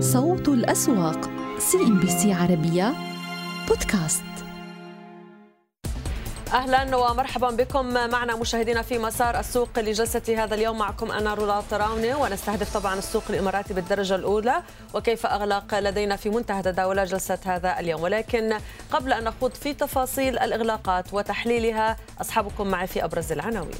صوت 0.00 0.48
الأسواق 0.48 1.30
CNBC 1.58 2.32
عربية 2.32 2.94
بودكاست. 3.68 4.22
أهلا 6.52 6.96
ومرحبا 6.96 7.50
بكم 7.50 7.86
معنا 7.86 8.36
مشاهدينا 8.36 8.82
في 8.82 8.98
مسار 8.98 9.38
السوق 9.40 9.78
لجلسة 9.78 10.44
هذا 10.44 10.54
اليوم. 10.54 10.78
معكم 10.78 11.10
أنا 11.10 11.34
رولا 11.34 11.60
طراوني 11.70 12.14
ونستهل 12.14 12.76
طبعا 12.76 12.94
السوق 12.94 13.22
الإماراتي 13.30 13.74
بالدرجة 13.74 14.14
الأولى. 14.14 14.62
وكيف 14.94 15.26
اغلق 15.26 15.78
لدينا 15.78 16.16
في 16.16 16.30
منتهى 16.30 16.62
تداولات 16.62 17.08
جلسة 17.08 17.38
هذا 17.44 17.80
اليوم؟ 17.80 18.02
ولكن 18.02 18.58
قبل 18.92 19.12
أن 19.12 19.24
نخوض 19.24 19.54
في 19.54 19.74
تفاصيل 19.74 20.38
الإغلاقات 20.38 21.14
وتحليلها 21.14 21.96
أصحبكم 22.20 22.66
معي 22.66 22.86
في 22.86 23.04
أبرز 23.04 23.32
العناوين. 23.32 23.78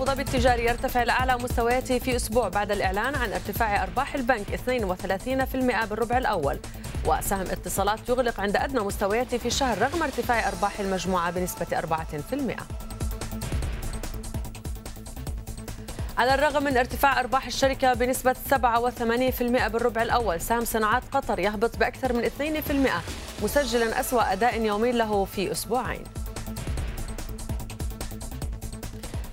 أبو 0.00 0.10
ظبي 0.10 0.22
التجاري 0.22 0.64
يرتفع 0.64 1.02
لأعلى 1.02 1.36
مستوياته 1.36 1.98
في 1.98 2.16
أسبوع 2.16 2.48
بعد 2.48 2.72
الإعلان 2.72 3.14
عن 3.14 3.32
ارتفاع 3.32 3.82
أرباح 3.82 4.14
البنك 4.14 4.46
32% 4.50 5.86
بالربع 5.86 6.18
الأول. 6.18 6.58
وسهم 7.06 7.40
اتصالات 7.40 8.08
يغلق 8.08 8.40
عند 8.40 8.56
أدنى 8.56 8.80
مستوياته 8.80 9.38
في 9.38 9.46
الشهر 9.46 9.78
رغم 9.78 10.02
ارتفاع 10.02 10.48
أرباح 10.48 10.80
المجموعة 10.80 11.30
بنسبة 11.30 11.66
4% 11.80 12.56
على 16.18 16.34
الرغم 16.34 16.64
من 16.64 16.76
ارتفاع 16.76 17.20
أرباح 17.20 17.46
الشركة 17.46 17.94
بنسبة 17.94 18.36
87% 18.50 18.54
بالربع 19.68 20.02
الأول 20.02 20.40
سهم 20.40 20.64
صناعات 20.64 21.02
قطر 21.12 21.38
يهبط 21.38 21.76
بأكثر 21.76 22.12
من 22.12 22.30
2% 23.40 23.42
مسجلا 23.42 24.00
أسوأ 24.00 24.32
أداء 24.32 24.60
يومي 24.60 24.92
له 24.92 25.24
في 25.24 25.52
أسبوعين. 25.52 26.04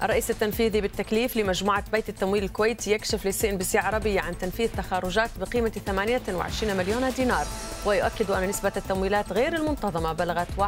الرئيس 0.03 0.31
التنفيذي 0.31 0.81
بالتكليف 0.81 1.37
لمجموعة 1.37 1.83
بيت 1.91 2.09
التمويل 2.09 2.43
الكويتي 2.43 2.91
يكشف 2.91 3.25
لل 3.25 3.49
CNBC 3.49 3.77
عربية 3.77 4.21
عن 4.21 4.37
تنفيذ 4.37 4.69
تخارجات 4.77 5.29
بقيمة 5.39 5.69
28 5.69 6.77
مليون 6.77 7.09
دينار 7.09 7.45
ويؤكد 7.85 8.31
أن 8.31 8.49
نسبة 8.49 8.71
التمويلات 8.77 9.33
غير 9.33 9.55
المنتظمة 9.55 10.13
بلغت 10.13 10.47
1.4% 10.57 10.67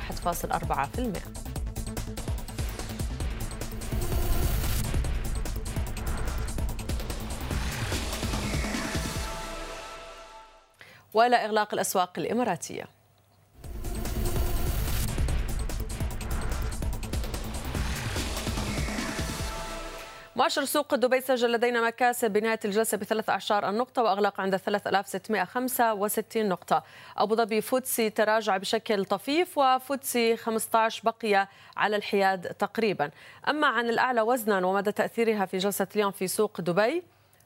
وإلى 11.13 11.35
إغلاق 11.35 11.73
الأسواق 11.73 12.19
الإماراتية. 12.19 12.98
مؤشر 20.39 20.65
سوق 20.65 20.95
دبي 20.95 21.21
سجل 21.21 21.51
لدينا 21.51 21.81
مكاسب 21.87 22.31
بنهاية 22.31 22.59
الجلسة 22.65 22.97
بثلاث 22.97 23.29
أعشار 23.29 23.69
النقطة 23.69 24.03
وأغلق 24.03 24.41
عند 24.41 24.57
3665 24.57 26.49
نقطة. 26.49 26.83
أبو 27.17 27.35
ظبي 27.35 27.61
FTSE 27.61 28.09
تراجع 28.09 28.57
بشكل 28.57 29.05
طفيف 29.05 29.57
و 29.57 29.73
FTSE 29.73 30.37
15 30.37 31.01
بقي 31.03 31.47
على 31.77 31.95
الحياد 31.95 32.41
تقريبا. 32.41 33.11
أما 33.49 33.67
عن 33.67 33.89
الأعلى 33.89 34.21
وزنا 34.21 34.65
ومدى 34.65 34.91
تأثيرها 34.91 35.45
في 35.45 35.57
جلسة 35.57 35.87
اليوم 35.95 36.11
في 36.11 36.27
سوق 36.27 36.61
دبي 36.61 37.03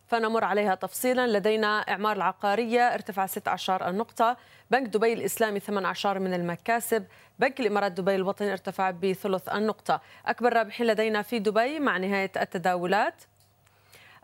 فنمر 0.08 0.44
عليها 0.44 0.76
تفصيلا. 0.76 1.28
لدينا 1.28 1.80
إعمار 1.80 2.16
العقارية 2.16 2.94
ارتفع 2.94 3.26
16 3.26 3.90
النقطة. 3.90 4.38
بنك 4.72 4.88
دبي 4.88 5.14
الإسلامي 5.14 5.59
18 5.59 6.20
من 6.20 6.34
المكاسب. 6.34 7.06
بنك 7.40 7.59
الإمارات 7.59 7.92
دبي 7.92 8.16
الوطني 8.16 8.52
ارتفع 8.52 8.92
بثلث 8.92 9.50
النقطة. 9.50 10.02
أكبر 10.26 10.54
رابحين 10.54 10.88
لدينا 10.88 11.22
في 11.22 11.40
دبي 11.40 11.80
مع 11.80 11.98
نهاية 11.98 12.31
التداولات. 12.38 13.24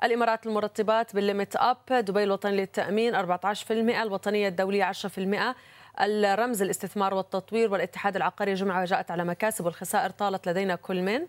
الإمارات 0.04 0.46
المرطبات 0.46 1.16
بالليمت 1.16 1.56
أب 1.56 1.78
دبي 1.90 2.24
الوطني 2.24 2.58
للتأمين 2.58 3.16
14% 3.16 4.02
الوطنية 4.02 4.48
الدولية 4.48 4.84
10% 4.84 5.56
الرمز 6.02 6.62
الاستثمار 6.62 7.14
والتطوير 7.14 7.72
والاتحاد 7.72 8.16
العقاري 8.16 8.54
جمعة 8.54 8.82
وجاءت 8.82 9.12
على 9.12 9.26
مكاسب 9.26 9.66
والخسائر 9.66 10.10
طالت 10.10 10.50
لدينا 10.50 10.76
كل 10.76 11.02
من. 11.02 11.28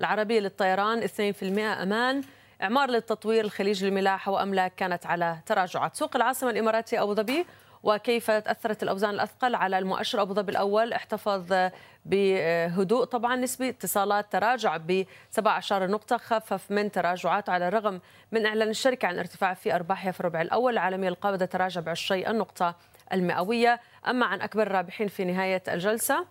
العربية 0.00 0.40
للطيران 0.40 1.02
2% 1.02 1.82
أمان. 1.82 2.22
إعمار 2.64 2.90
للتطوير 2.90 3.44
الخليج 3.44 3.84
للملاحة 3.84 4.32
وأملاك 4.32 4.74
كانت 4.74 5.06
على 5.06 5.38
تراجعات 5.46 5.96
سوق 5.96 6.16
العاصمة 6.16 6.50
الإماراتي 6.50 7.00
أبو 7.00 7.14
ظبي 7.14 7.46
وكيف 7.82 8.30
تأثرت 8.30 8.82
الأوزان 8.82 9.10
الأثقل 9.10 9.54
على 9.54 9.78
المؤشر 9.78 10.22
أبو 10.22 10.34
ظبي 10.34 10.52
الأول 10.52 10.92
احتفظ 10.92 11.70
بهدوء 12.04 13.04
طبعا 13.04 13.36
نسبي 13.36 13.68
اتصالات 13.68 14.32
تراجع 14.32 14.76
ب 14.76 15.04
17 15.30 15.86
نقطة 15.86 16.16
خفف 16.16 16.70
من 16.70 16.90
تراجعاته 16.90 17.52
على 17.52 17.68
الرغم 17.68 18.00
من 18.32 18.46
إعلان 18.46 18.68
الشركة 18.68 19.08
عن 19.08 19.18
ارتفاع 19.18 19.54
في 19.54 19.74
أرباحها 19.74 20.12
في 20.12 20.20
الربع 20.20 20.42
الأول 20.42 20.72
العالمية 20.72 21.08
القابضة 21.08 21.44
تراجع 21.44 21.80
ب 21.80 21.88
20 21.88 22.26
النقطة 22.26 22.76
المئوية. 23.12 23.80
أما 24.08 24.26
عن 24.26 24.40
أكبر 24.40 24.62
الرابحين 24.62 25.08
في 25.08 25.24
نهاية 25.24 25.62
الجلسة 25.68 26.26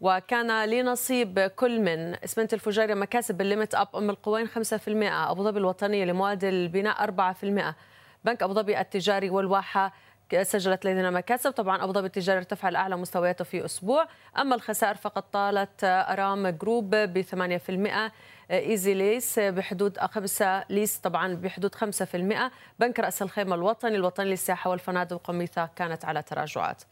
وكان 0.00 0.64
لنصيب 0.64 1.40
كل 1.40 1.80
من 1.80 2.14
إسمنت 2.24 2.54
الفجيرة 2.54 2.94
مكاسب 2.94 3.34
بالليمت 3.34 3.74
أب 3.74 3.88
أم 3.96 4.10
القوين 4.10 4.48
5% 4.48 4.52
أبو 5.12 5.44
ظبي 5.44 5.58
الوطنيه 5.58 6.04
لمواد 6.04 6.44
البناء 6.44 7.06
4% 7.06 7.74
بنك 8.24 8.42
أبو 8.42 8.52
ظبي 8.54 8.80
التجاري 8.80 9.30
والواحة 9.30 9.92
سجلت 10.42 10.84
لدينا 10.84 11.10
مكاسب. 11.10 11.50
طبعا 11.50 11.84
أبو 11.84 11.92
ظبي 11.92 12.06
التجاري 12.06 12.38
ارتفع 12.38 12.68
لاعلى 12.68 12.96
مستوياته 12.96 13.44
في 13.44 13.64
أسبوع. 13.64 14.06
أما 14.38 14.54
الخسائر 14.54 14.94
فقد 14.94 15.22
طالت 15.22 15.84
ARAM 15.84 16.48
Group 16.48 16.90
ب 16.94 17.22
8% 17.22 18.10
Easy 18.50 18.94
Lease 18.94 19.38
بحدود 19.38 19.98
خمسة 19.98 20.64
ليس 20.68 20.96
طبعا 20.98 21.34
بحدود 21.34 21.74
5% 21.74 21.80
بنك 22.78 23.00
رأس 23.00 23.22
الخيمة 23.22 23.54
الوطني 23.54 23.96
الوطني 23.96 24.30
للسياحة 24.30 24.70
والفنادق 24.70 25.16
وقميثه 25.16 25.68
كانت 25.76 26.04
على 26.04 26.22
تراجعات. 26.22 26.82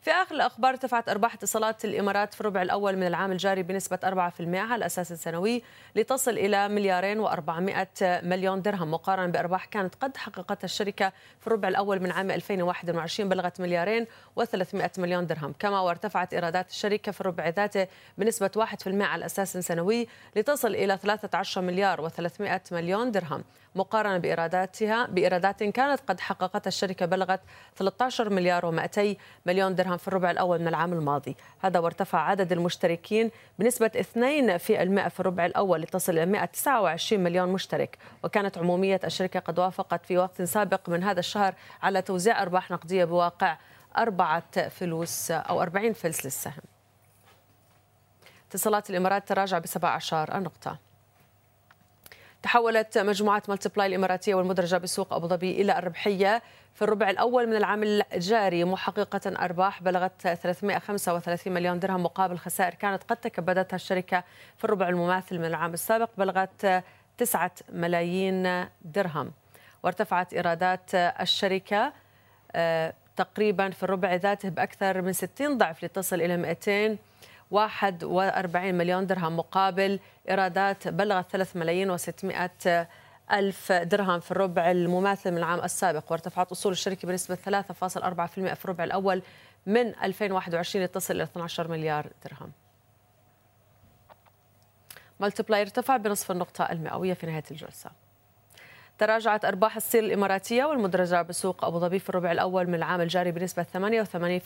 في 0.00 0.10
آخر 0.10 0.34
الأخبار 0.34 0.70
ارتفعت 0.70 1.08
أرباح 1.08 1.34
اتصالات 1.34 1.84
الإمارات 1.84 2.34
في 2.34 2.40
الربع 2.40 2.62
الأول 2.62 2.96
من 2.96 3.06
العام 3.06 3.32
الجاري 3.32 3.62
بنسبة 3.62 3.98
4% 4.04 4.08
على 4.40 4.74
الأساس 4.74 5.12
السنوي 5.12 5.62
لتصل 5.96 6.30
إلى 6.30 6.68
مليارين 6.68 7.26
و400 7.26 8.02
مليون 8.02 8.62
درهم 8.62 8.90
مقارنة 8.90 9.32
بأرباح 9.32 9.64
كانت 9.64 9.94
قد 9.94 10.16
حققتها 10.16 10.64
الشركة 10.64 11.12
في 11.40 11.46
الربع 11.46 11.68
الأول 11.68 12.00
من 12.00 12.12
عام 12.12 12.30
2021 12.30 13.28
بلغت 13.28 13.60
مليارين 13.60 14.06
و300 14.40 14.98
مليون 14.98 15.26
درهم. 15.26 15.54
كما 15.58 15.80
وارتفعت 15.80 16.34
إيرادات 16.34 16.70
الشركة 16.70 17.12
في 17.12 17.20
الربع 17.20 17.48
ذاته 17.48 17.86
بنسبة 18.18 18.50
1% 18.56 18.86
على 18.86 19.26
أساس 19.26 19.56
سنوي 19.56 20.08
لتصل 20.36 20.74
إلى 20.74 20.98
13 21.02 21.60
مليار 21.60 22.08
و300 22.08 22.72
مليون 22.72 23.12
درهم. 23.12 23.44
مقارنة 23.74 24.18
بإيراداتها 24.18 25.06
بإيرادات 25.06 25.62
كانت 25.62 26.00
قد 26.08 26.20
حققتها 26.20 26.68
الشركة 26.68 27.06
بلغت 27.06 27.40
13 27.76 28.30
مليار 28.30 28.72
و200 28.72 29.16
مليون 29.46 29.74
درهم 29.74 29.96
في 29.96 30.08
الربع 30.08 30.30
الأول 30.30 30.58
من 30.58 30.68
العام 30.68 30.92
الماضي. 30.92 31.36
هذا 31.60 31.80
وارتفع 31.80 32.18
عدد 32.18 32.52
المشتركين 32.52 33.30
بنسبة 33.58 33.90
2% 33.94 34.56
في 34.56 35.20
الربع 35.20 35.46
الأول 35.46 35.80
لتصل 35.80 36.12
إلى 36.12 36.26
129 36.26 37.22
مليون 37.24 37.48
مشترك. 37.48 37.98
وكانت 38.24 38.58
عمومية 38.58 39.00
الشركة 39.04 39.40
قد 39.40 39.58
وافقت 39.58 40.06
في 40.06 40.18
وقت 40.18 40.42
سابق 40.42 40.88
من 40.88 41.02
هذا 41.02 41.20
الشهر 41.20 41.54
على 41.82 42.02
توزيع 42.02 42.42
أرباح 42.42 42.70
نقدية 42.70 43.04
بواقع 43.04 43.56
أربعة 43.98 44.68
فلوس 44.68 45.30
أو 45.30 45.62
40 45.62 45.92
فلس 45.92 46.24
للسهم. 46.24 46.62
اتصالات 48.48 48.90
الإمارات 48.90 49.28
تراجع 49.28 49.58
ب 49.58 49.66
17 49.66 50.40
نقطة. 50.40 50.91
تحولت 52.42 52.98
مجموعة 52.98 53.42
ملتبلاي 53.48 53.86
الإماراتية 53.86 54.34
والمدرجة 54.34 54.76
بسوق 54.76 55.12
أبو 55.14 55.26
ظبي 55.26 55.62
إلى 55.62 55.78
الربحية 55.78 56.42
في 56.74 56.82
الربع 56.82 57.10
الأول 57.10 57.46
من 57.46 57.56
العام 57.56 57.82
الجاري 57.82 58.64
محققة 58.64 59.44
أرباح 59.44 59.82
بلغت 59.82 60.22
335 60.22 61.52
مليون 61.52 61.78
درهم 61.78 62.02
مقابل 62.02 62.38
خسائر 62.38 62.74
كانت 62.74 63.02
قد 63.02 63.16
تكبدتها 63.16 63.76
الشركة 63.76 64.24
في 64.56 64.64
الربع 64.64 64.88
المماثل 64.88 65.38
من 65.38 65.44
العام 65.44 65.74
السابق 65.74 66.10
بلغت 66.18 66.84
9 67.18 67.50
ملايين 67.72 68.66
درهم. 68.84 69.32
وارتفعت 69.82 70.34
إيرادات 70.34 70.94
الشركة 70.94 71.92
آه، 72.52 72.94
تقريبا 73.16 73.70
في 73.70 73.82
الربع 73.82 74.14
ذاته 74.14 74.48
بأكثر 74.48 75.02
من 75.02 75.12
60 75.12 75.58
ضعف 75.58 75.84
لتصل 75.84 76.20
إلى 76.20 76.36
200 76.36 76.96
41 77.52 78.74
مليون 78.74 79.06
درهم 79.06 79.36
مقابل 79.36 80.00
إيرادات 80.28 80.88
بلغت 80.88 81.30
3 81.30 81.60
ملايين 81.60 81.96
و600 81.98 82.50
ألف 83.32 83.72
درهم 83.72 84.20
في 84.20 84.30
الربع 84.30 84.70
المماثل 84.70 85.30
من 85.30 85.38
العام 85.38 85.60
السابق 85.60 86.12
وارتفعت 86.12 86.50
أصول 86.52 86.72
الشركة 86.72 87.08
بنسبة 87.08 87.34
3.4% 87.34 88.54
في 88.54 88.64
الربع 88.64 88.84
الأول 88.84 89.22
من 89.66 89.94
2021 90.02 90.84
لتصل 90.84 91.14
إلى 91.14 91.22
12 91.22 91.68
مليار 91.68 92.06
درهم. 92.24 92.52
مالتبلاي 95.20 95.60
ارتفع 95.60 95.96
بنصف 95.96 96.30
النقطة 96.30 96.64
المئوية 96.64 97.14
في 97.14 97.26
نهاية 97.26 97.44
الجلسة. 97.50 97.90
تراجعت 99.02 99.44
أرباح 99.44 99.76
الصيل 99.76 100.04
الإماراتية 100.04 100.64
والمدرجة 100.64 101.22
بسوق 101.22 101.64
أبو 101.64 101.78
ظبي 101.78 101.98
في 101.98 102.08
الربع 102.08 102.32
الأول 102.32 102.66
من 102.66 102.74
العام 102.74 103.00
الجاري 103.00 103.32
بنسبة 103.32 103.62
88% 103.62 103.76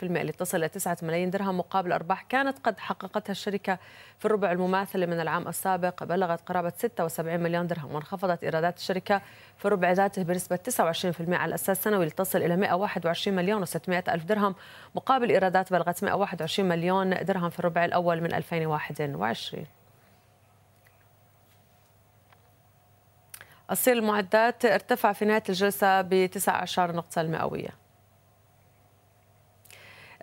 لتصل 0.02 0.58
إلى 0.58 0.68
9 0.68 0.96
ملايين 1.02 1.30
درهم 1.30 1.58
مقابل 1.58 1.92
أرباح 1.92 2.22
كانت 2.22 2.58
قد 2.64 2.78
حققتها 2.78 3.30
الشركة 3.30 3.78
في 4.18 4.24
الربع 4.24 4.52
المماثل 4.52 5.06
من 5.06 5.20
العام 5.20 5.48
السابق. 5.48 6.04
بلغت 6.04 6.40
قرابة 6.48 6.72
76 6.76 7.40
مليون 7.40 7.66
درهم 7.66 7.94
وانخفضت 7.94 8.44
إيرادات 8.44 8.76
الشركة 8.78 9.22
في 9.58 9.64
الربع 9.64 9.92
ذاته 9.92 10.22
بنسبة 10.22 10.58
29% 10.70 11.32
على 11.32 11.54
أساس 11.54 11.82
سنوي 11.82 12.06
لتصل 12.06 12.38
إلى 12.38 12.56
121 12.56 13.36
مليون 13.36 13.66
و600 13.66 13.88
ألف 13.88 14.24
درهم 14.24 14.54
مقابل 14.94 15.30
إيرادات 15.30 15.72
بلغت 15.72 16.04
121 16.04 16.68
مليون 16.68 17.14
درهم 17.24 17.50
في 17.50 17.58
الربع 17.58 17.84
الأول 17.84 18.20
من 18.20 18.34
2021 18.34 19.75
الصيل 23.70 23.98
المعدات 23.98 24.64
ارتفع 24.64 25.12
في 25.12 25.24
نهاية 25.24 25.42
الجلسة 25.48 26.00
ب 26.00 26.26
19 26.26 26.92
نقطة 26.92 27.20
المئوية. 27.20 27.86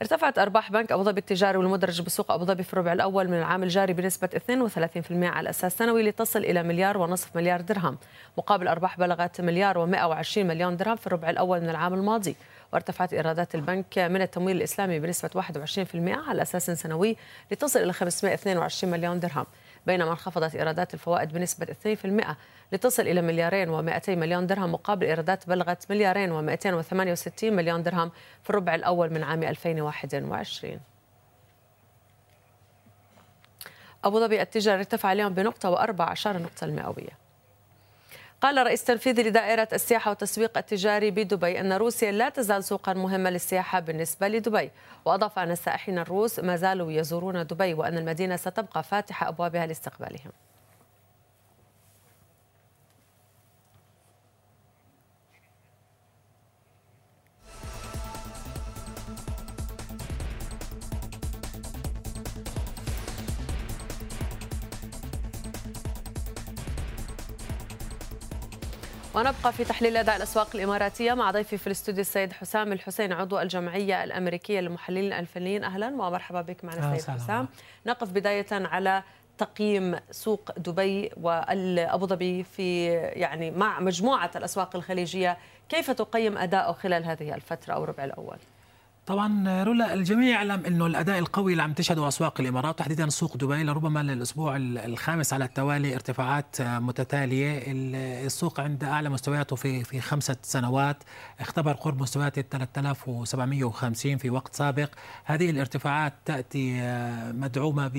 ارتفعت 0.01 0.39
أرباح 0.39 0.71
بنك 0.71 0.91
أبو 0.91 1.03
ظبي 1.03 1.19
التجاري 1.19 1.57
والمدرج 1.57 2.01
بسوق 2.01 2.31
أبو 2.31 2.45
ظبي 2.45 2.63
في 2.63 2.73
الربع 2.73 2.93
الأول 2.93 3.27
من 3.27 3.37
العام 3.37 3.63
الجاري 3.63 3.93
بنسبة 3.93 4.27
32% 4.27 5.11
على 5.11 5.49
أساس 5.49 5.77
سنوي 5.77 6.03
لتصل 6.03 6.39
إلى 6.39 6.63
مليار 6.63 6.97
ونصف 6.97 7.35
مليار 7.35 7.61
درهم. 7.61 7.97
مقابل 8.37 8.67
أرباح 8.67 8.97
بلغت 8.97 9.41
مليار 9.41 9.75
و120 9.75 10.37
مليون 10.37 10.77
درهم 10.77 10.95
في 10.95 11.07
الربع 11.07 11.29
الأول 11.29 11.61
من 11.61 11.69
العام 11.69 11.93
الماضي. 11.93 12.35
وارتفعت 12.73 13.13
إيرادات 13.13 13.55
البنك 13.55 13.99
من 13.99 14.21
التمويل 14.21 14.57
الإسلامي 14.57 14.99
بنسبة 14.99 15.29
21% 15.41 16.27
على 16.27 16.41
أساس 16.41 16.71
سنوي 16.71 17.17
لتصل 17.51 17.79
إلى 17.79 17.93
522 17.93 18.91
مليون 18.91 19.19
درهم. 19.19 19.45
بينما 19.87 20.11
انخفضت 20.11 20.55
إيرادات 20.55 20.93
الفوائد 20.93 21.33
بنسبة 21.33 21.67
2% 22.25 22.35
لتصل 22.71 23.03
إلى 23.03 23.21
مليارين 23.21 23.67
و200 23.67 24.09
مليون 24.09 24.47
درهم 24.47 24.71
مقابل 24.71 25.07
إيرادات 25.07 25.49
بلغت 25.49 25.91
مليارين 25.91 26.57
و268 26.57 27.43
مليون 27.43 27.83
درهم 27.83 28.11
في 28.43 28.49
الربع 28.49 28.75
الأول 28.75 29.13
من 29.13 29.23
عام 29.23 29.43
2021 29.43 30.79
أبو 34.03 34.19
ظبي 34.19 34.41
التجاري 34.41 34.77
ارتفع 34.77 35.11
اليوم 35.11 35.33
بنقطة 35.33 35.69
وأربع 35.69 36.09
عشر 36.09 36.37
نقطة 36.41 36.65
المئوية. 36.65 37.22
قال 38.43 38.59
الرئيس 38.59 38.81
التنفيذي 38.81 39.23
لدائرة 39.23 39.67
السياحة 39.73 40.09
والتسويق 40.09 40.57
التجاري 40.57 41.11
بدبي 41.11 41.59
أن 41.59 41.73
روسيا 41.73 42.11
لا 42.11 42.29
تزال 42.29 42.63
سوقا 42.63 42.93
مهمة 42.93 43.29
للسياحة 43.29 43.79
بالنسبة 43.79 44.27
لدبي. 44.27 44.71
وأضاف 45.05 45.39
أن 45.39 45.51
السائحين 45.51 45.99
الروس 45.99 46.39
ما 46.39 46.55
زالوا 46.55 46.91
يزورون 46.91 47.45
دبي 47.45 47.73
وأن 47.73 47.97
المدينة 47.97 48.35
ستبقى 48.35 48.83
فاتحة 48.83 49.27
أبوابها 49.29 49.65
لاستقبالهم. 49.65 50.31
ونبقى 69.15 69.53
في 69.53 69.63
تحليل 69.63 69.97
أداء 69.97 70.15
الأسواق 70.15 70.47
الإماراتية 70.55 71.13
مع 71.13 71.31
ضيفي 71.31 71.57
في 71.57 71.67
الاستوديو 71.67 72.01
السيد 72.01 72.33
حسام 72.33 72.71
الحسين 72.71 73.13
عضو 73.13 73.39
الجمعية 73.39 74.03
الأمريكية 74.03 74.59
للمحللين 74.59 75.13
الفنيين. 75.13 75.63
أهلا 75.63 75.87
ومرحبا 75.87 76.41
بك 76.41 76.65
معنا 76.65 76.97
سيد 76.97 77.15
حسام. 77.15 77.47
نقف 77.85 78.11
بداية 78.11 78.45
على 78.51 79.03
تقييم 79.37 79.99
سوق 80.11 80.51
دبي 80.57 81.11
وأبو 81.21 82.07
ظبي 82.07 82.43
في 82.43 82.85
يعني 82.93 83.51
مع 83.51 83.79
مجموعة 83.79 84.31
الأسواق 84.35 84.75
الخليجية. 84.75 85.37
كيف 85.69 85.91
تقيم 85.91 86.37
أداؤه 86.37 86.73
خلال 86.73 87.05
هذه 87.05 87.35
الفترة 87.35 87.73
أو 87.73 87.83
الربع 87.83 88.03
الأول؟ 88.03 88.37
طبعا 89.07 89.63
رولا 89.63 89.93
الجميع 89.93 90.29
يعلم 90.29 90.65
إنه 90.65 90.85
الأداء 90.85 91.19
القوي 91.19 91.51
اللي 91.51 91.63
عم 91.63 91.73
تشهده 91.73 92.07
أسواق 92.07 92.41
الإمارات 92.41 92.79
تحديدا 92.79 93.09
سوق 93.09 93.37
دبي 93.37 93.63
لربما 93.63 94.03
للاسبوع 94.03 94.55
الخامس 94.57 95.33
على 95.33 95.45
التوالي 95.45 95.93
ارتفاعات 95.95 96.61
متتالية. 96.61 97.63
السوق 98.25 98.59
عند 98.59 98.83
أعلى 98.83 99.09
مستوياته 99.09 99.55
في 99.55 99.83
في 99.83 100.01
خمسة 100.01 100.35
سنوات. 100.41 101.03
اختبر 101.39 101.71
قرب 101.73 102.01
مستويات 102.01 102.37
ال 102.37 102.49
3750 102.49 104.17
في 104.17 104.29
وقت 104.29 104.55
سابق. 104.55 104.89
هذه 105.25 105.49
الارتفاعات 105.49 106.13
تأتي 106.25 106.81
مدعومة 107.33 107.91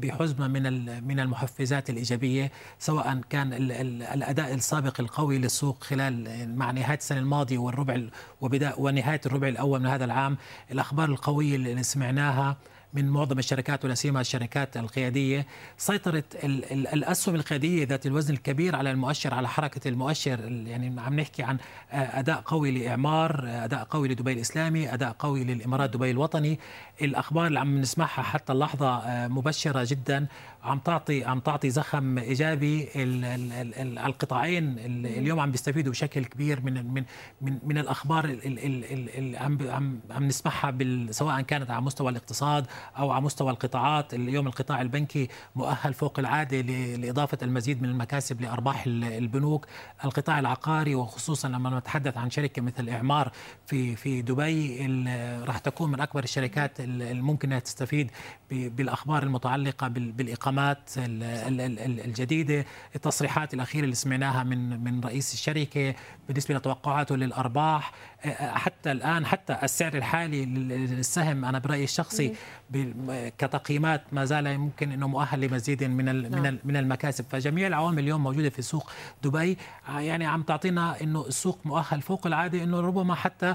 بحزمة 0.00 0.48
من 0.48 0.62
من 1.08 1.20
المحفزات 1.20 1.90
الإيجابية 1.90 2.52
سواء 2.78 3.20
كان 3.30 3.52
الأداء 3.52 4.54
السابق 4.54 5.00
القوي 5.00 5.38
للسوق 5.38 5.84
خلال 5.84 6.48
مع 6.56 6.70
نهاية 6.70 6.98
السنة 6.98 7.18
الماضية 7.18 7.58
والربع 7.58 8.00
وبدايه 8.40 8.74
ونهاية 8.78 9.20
الربع 9.26 9.48
الأول 9.48 9.80
من 9.80 9.86
هذا 9.86 10.04
العام. 10.04 10.31
الأخبار 10.70 11.08
القوية 11.08 11.56
اللي 11.56 11.82
سمعناها 11.82 12.56
من 12.94 13.08
معظم 13.08 13.38
الشركات 13.38 13.84
ولا 13.84 13.94
سيما 13.94 14.20
الشركات 14.20 14.76
القيادية. 14.76 15.46
سيطرت 15.76 16.24
الأسهم 16.94 17.34
القيادية 17.34 17.86
ذات 17.86 18.06
الوزن 18.06 18.34
الكبير 18.34 18.76
على 18.76 18.90
المؤشر 18.90 19.34
على 19.34 19.48
حركة 19.48 19.88
المؤشر 19.88 20.40
يعني 20.66 21.00
عم 21.00 21.20
نحكي 21.20 21.42
عن 21.42 21.58
أداء 21.92 22.40
قوي 22.40 22.70
لإعمار 22.70 23.44
أداء 23.46 23.84
قوي 23.84 24.08
لدبي 24.08 24.32
الإسلامي 24.32 24.94
أداء 24.94 25.16
قوي 25.18 25.44
للإمارات 25.44 25.90
دبي 25.90 26.10
الوطني. 26.10 26.58
الأخبار 27.02 27.46
اللي 27.46 27.60
عم 27.60 27.78
نسمعها 27.78 28.22
حتى 28.22 28.52
اللحظة 28.52 29.02
مبشرة 29.28 29.86
جدا. 29.88 30.26
عم 30.64 30.78
تعطي 30.78 31.24
عم 31.24 31.40
تعطي 31.40 31.70
زخم 31.70 32.18
إيجابي 32.18 32.88
القطاعين 34.06 34.78
اليوم 35.06 35.40
عم 35.40 35.50
بيستفيدوا 35.50 35.92
بشكل 35.92 36.24
كبير 36.24 36.60
من 36.60 36.94
من 36.94 37.04
من, 37.40 37.58
من 37.64 37.78
الأخبار 37.78 38.24
اللي 38.24 39.36
عم 39.38 39.58
عم 39.70 40.00
عم 40.10 40.24
نسمعها 40.24 40.78
سواء 41.10 41.40
كانت 41.40 41.70
على 41.70 41.82
مستوى 41.82 42.10
الاقتصاد 42.10 42.66
أو 42.98 43.10
على 43.10 43.24
مستوى 43.24 43.50
القطاعات. 43.50 44.14
اليوم 44.14 44.46
القطاع 44.46 44.82
البنكي 44.82 45.28
مؤهل 45.56 45.94
فوق 45.94 46.18
العادة 46.18 46.60
لإضافة 46.96 47.38
المزيد 47.42 47.82
من 47.82 47.88
المكاسب 47.88 48.40
لأرباح 48.40 48.84
البنوك. 48.86 49.66
القطاع 50.04 50.38
العقاري 50.38 50.94
وخصوصا 50.94 51.48
لما 51.48 51.78
نتحدث 51.78 52.16
عن 52.16 52.30
شركة 52.30 52.62
مثل 52.62 52.88
إعمار 52.88 53.32
في 53.66 53.96
في 53.96 54.22
دبي 54.22 54.86
راح 55.44 55.58
تكون 55.58 55.90
من 55.90 56.00
أكبر 56.00 56.24
الشركات 56.24 56.80
الممكن 56.80 57.48
انها 57.48 57.58
تستفيد 57.58 58.10
بالأخبار 58.50 59.22
المتعلقة 59.22 59.88
بالاقامات 60.52 60.90
الجديدة 62.06 62.64
التصريحات 62.96 63.54
الأخيرة 63.54 63.84
اللي 63.84 63.94
سمعناها 63.94 64.42
من 64.42 64.84
من 64.84 65.00
رئيس 65.00 65.34
الشركة 65.34 65.94
بالنسبة 66.28 66.54
لتوقعاته 66.54 67.16
للأرباح. 67.16 67.92
حتى 68.38 68.92
الآن 68.92 69.26
حتى 69.26 69.58
السعر 69.62 69.94
الحالي 69.94 70.44
للسهم 70.44 71.44
أنا 71.44 71.58
برأيي 71.58 71.84
الشخصي 71.84 72.34
كتقييمات 73.38 74.02
ما 74.12 74.24
زال 74.24 74.46
يمكن 74.46 74.92
إنه 74.92 75.08
مؤهل 75.08 75.40
لمزيد 75.40 75.84
من 75.84 76.04
من 76.32 76.58
من 76.64 76.76
المكاسب. 76.76 77.24
فجميع 77.30 77.66
العوامل 77.66 77.98
اليوم 77.98 78.22
موجودة 78.22 78.50
في 78.50 78.62
سوق 78.62 78.90
دبي. 79.22 79.58
يعني 79.88 80.26
عم 80.26 80.42
تعطينا 80.42 81.00
إنه 81.00 81.26
السوق 81.26 81.58
مؤهل 81.64 82.02
فوق 82.02 82.26
العادة 82.26 82.64
إنه 82.64 82.80
ربما 82.80 83.14
حتى 83.14 83.54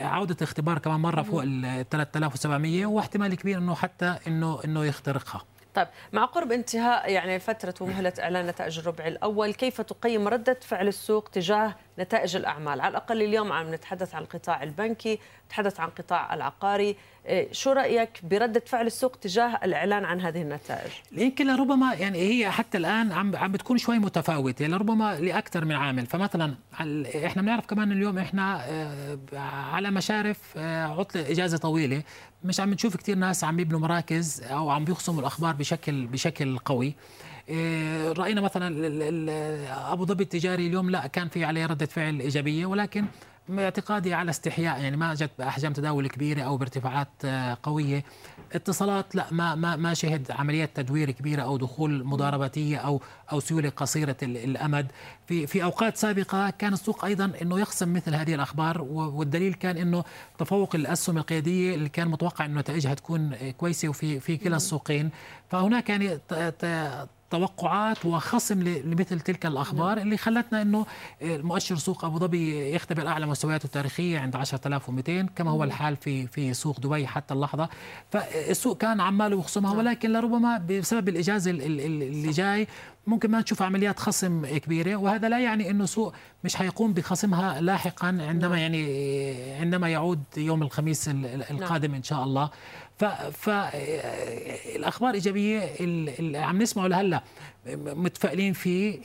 عودة 0.00 0.36
اختبار 0.42 0.78
كمان 0.78 1.00
مرة 1.00 1.22
فوق 1.22 1.42
ال 1.42 1.84
3700 1.90 2.86
واحتمال 2.86 3.34
كبير 3.34 3.58
إنه 3.58 3.74
حتى 3.74 4.18
انه 4.26 4.60
إنه 4.64 4.84
يخترقها. 4.84 5.44
طيب 5.78 5.88
مع 6.12 6.24
قرب 6.24 6.52
انتهاء 6.52 7.12
يعني 7.12 7.38
فترة 7.38 7.74
ومهلة 7.80 8.12
إعلان 8.20 8.46
نتائج 8.46 8.78
الربع 8.78 9.06
الأول 9.06 9.54
كيف 9.54 9.80
تقيم 9.80 10.28
ردة 10.28 10.58
فعل 10.62 10.88
السوق 10.88 11.28
تجاه 11.28 11.74
نتائج 11.98 12.36
الأعمال؟ 12.36 12.80
على 12.80 12.90
الأقل 12.90 13.22
اليوم 13.22 13.52
عم 13.52 13.74
نتحدث 13.74 14.14
عن 14.14 14.22
القطاع 14.22 14.62
البنكي 14.62 15.18
نتحدث 15.46 15.80
عن 15.80 15.88
القطاع 15.88 16.34
العقاري. 16.34 16.96
شو 17.52 17.72
رأيك 17.72 18.20
بردة 18.22 18.62
فعل 18.66 18.86
السوق 18.86 19.16
تجاه 19.16 19.58
الإعلان 19.64 20.04
عن 20.04 20.20
هذه 20.20 20.42
النتائج؟ 20.42 20.90
يمكن 21.12 21.46
لربما 21.46 21.94
يعني 21.94 22.18
هي 22.18 22.50
حتى 22.50 22.78
الآن 22.78 23.12
عم 23.12 23.36
عم 23.36 23.52
بتكون 23.52 23.78
شوي 23.78 23.98
متفاوتة 23.98 24.66
لربما 24.66 25.20
لأكثر 25.20 25.64
من 25.64 25.72
عامل. 25.72 26.06
فمثلا 26.06 26.54
إحنا 27.24 27.42
بنعرف 27.42 27.66
كمان 27.66 27.92
اليوم 27.92 28.18
إحنا 28.18 28.64
آه، 28.68 29.18
على 29.72 29.90
مشارف 29.90 30.38
آه، 30.56 30.86
عطلة 30.86 31.30
إجازة 31.30 31.58
طويلة. 31.58 32.02
مش 32.44 32.60
عم 32.60 32.70
نشوف 32.70 32.96
كثير 32.96 33.16
ناس 33.16 33.44
عم 33.44 33.60
يبنوا 33.60 33.80
مراكز 33.80 34.42
أو 34.42 34.70
عم 34.70 34.84
بيخصموا 34.84 35.20
الأخبار 35.20 35.54
بشكل 35.54 36.06
بشكل 36.06 36.58
قوي. 36.58 36.94
إيه، 37.48 38.12
رأينا 38.12 38.40
مثلا 38.40 38.68
أبو 39.92 40.04
ظبي 40.04 40.24
التجاري 40.24 40.66
اليوم 40.66 40.90
لا 40.90 41.06
كان 41.06 41.28
في 41.28 41.44
عليه 41.44 41.66
ردة 41.66 41.86
فعل 41.86 42.20
إيجابية 42.20 42.66
ولكن 42.66 43.04
باعتقادي 43.48 44.14
على 44.14 44.30
استحياء 44.30 44.80
يعني 44.82 44.96
ما 44.96 45.14
جت 45.14 45.30
بأحجام 45.38 45.72
تداول 45.72 46.08
كبيرة 46.08 46.42
أو 46.42 46.56
بارتفاعات 46.56 47.08
آه، 47.24 47.58
قوية. 47.62 48.04
اتصالات 48.52 49.14
لا 49.14 49.26
ما 49.30 49.54
ما 49.54 49.76
ما 49.76 49.94
شهد 49.94 50.30
عمليات 50.30 50.70
تدوير 50.76 51.10
كبيرة 51.10 51.42
أو 51.42 51.56
دخول 51.56 52.04
مضارباتية 52.04 52.76
أو 52.76 53.00
أو 53.32 53.40
سيولة 53.40 53.68
قصيرة 53.68 54.16
الأمد. 54.22 54.86
في 55.26 55.46
في 55.46 55.64
أوقات 55.64 55.96
سابقة 55.96 56.50
كان 56.50 56.72
السوق 56.72 57.04
أيضا 57.04 57.32
إنه 57.42 57.60
يخصم 57.60 57.92
مثل 57.92 58.14
هذه 58.14 58.34
الأخبار 58.34 58.82
والدليل 58.82 59.54
كان 59.54 59.76
إنه 59.76 60.04
تفوق 60.38 60.74
الأسهم 60.74 61.18
القيادية 61.18 61.74
اللي 61.74 61.88
كان 61.88 62.08
متوقع 62.08 62.44
إنه 62.44 62.60
نتائجها 62.60 62.94
تكون 62.94 63.36
كويسة 63.56 63.88
وفي 63.88 64.20
في 64.20 64.36
كلا 64.36 64.56
السوقين. 64.56 65.10
فهناك 65.50 65.88
يعني 65.88 66.18
توقعات 67.30 68.06
وخصم 68.06 68.62
لمثل 68.62 69.20
تلك 69.20 69.46
الأخبار 69.46 69.96
نعم. 69.96 70.04
اللي 70.04 70.16
خلتنا 70.16 70.62
إنه 70.62 70.86
مؤشر 71.22 71.76
سوق 71.76 72.04
أبو 72.04 72.18
ظبي 72.18 72.74
يختبر 72.74 73.06
أعلى 73.06 73.26
مستوياته 73.26 73.66
التاريخية 73.66 74.18
عند 74.18 74.36
10200 74.36 75.22
كما 75.36 75.50
هو 75.50 75.64
الحال 75.64 75.96
في 75.96 76.26
في 76.26 76.54
سوق 76.54 76.80
دبي 76.80 77.06
حتى 77.06 77.34
اللحظة 77.34 77.68
فالسوق 78.10 78.78
كان 78.78 79.00
عماله 79.00 79.38
يخصمها 79.38 79.70
نعم. 79.70 79.78
ولكن 79.78 80.12
لربما 80.12 80.58
بسبب 80.58 81.08
الاجازه 81.08 81.50
اللي 81.50 82.30
جاي 82.30 82.66
ممكن 83.06 83.30
ما 83.30 83.40
نشوف 83.40 83.62
عمليات 83.62 83.98
خصم 83.98 84.46
كبيرة 84.46 84.96
وهذا 84.96 85.28
لا 85.28 85.38
يعني 85.40 85.70
إنه 85.70 85.86
سوق 85.86 86.14
مش 86.44 86.56
حيقوم 86.56 86.92
بخصمها 86.92 87.60
لاحقا 87.60 88.06
عندما 88.06 88.56
نعم. 88.56 88.58
يعني 88.58 89.54
عندما 89.60 89.88
يعود 89.88 90.22
يوم 90.36 90.62
الخميس 90.62 91.08
القادم 91.50 91.94
إن 91.94 92.02
شاء 92.02 92.24
الله 92.24 92.50
فالاخبار 93.32 95.14
إيجابية 95.14 95.60
اللي 95.80 96.38
عم 96.38 96.62
نسمعه 96.62 96.86
لهلأ 96.86 97.22
متفائلين 97.76 98.52
فيه 98.52 98.98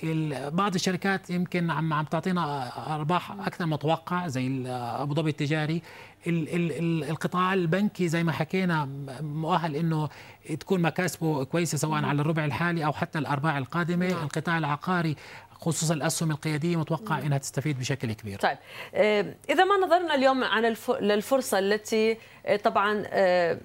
بعض 0.50 0.75
الشركات 0.75 1.29
يمكن 1.29 1.71
عم 1.71 1.93
عم 1.93 2.05
تعطينا 2.05 2.71
أرباح 2.95 3.31
أكثر 3.31 3.65
ما 3.65 3.77
توقع 3.77 4.27
زي 4.27 4.63
أبو 4.67 5.13
ظبي 5.13 5.29
التجاري 5.29 5.81
القطاع 6.27 7.53
البنكي 7.53 8.07
زي 8.07 8.23
ما 8.23 8.31
حكينا 8.31 8.89
مؤهل 9.21 9.75
إنه 9.75 10.09
تكون 10.59 10.81
مكاسبه 10.81 11.43
كويسة 11.43 11.77
سواء 11.77 12.05
على 12.05 12.21
الربع 12.21 12.45
الحالي 12.45 12.85
أو 12.85 12.93
حتى 12.93 13.19
الأرباع 13.19 13.57
القادمة 13.57 14.07
نعم. 14.07 14.23
القطاع 14.23 14.57
العقاري 14.57 15.15
خصوصا 15.53 15.93
الأسهم 15.93 16.31
القيادية 16.31 16.77
متوقع 16.77 17.19
إنها 17.19 17.38
تستفيد 17.38 17.79
بشكل 17.79 18.13
كبير. 18.13 18.39
طيب 18.39 18.57
آه، 18.95 19.35
إذا 19.50 19.63
ما 19.63 19.85
نظرنا 19.85 20.15
اليوم 20.15 20.43
عن 20.43 20.75
للفرصة 21.01 21.59
التي 21.59 22.17
آه، 22.45 22.55
طبعا 22.55 23.03
آه، 23.07 23.57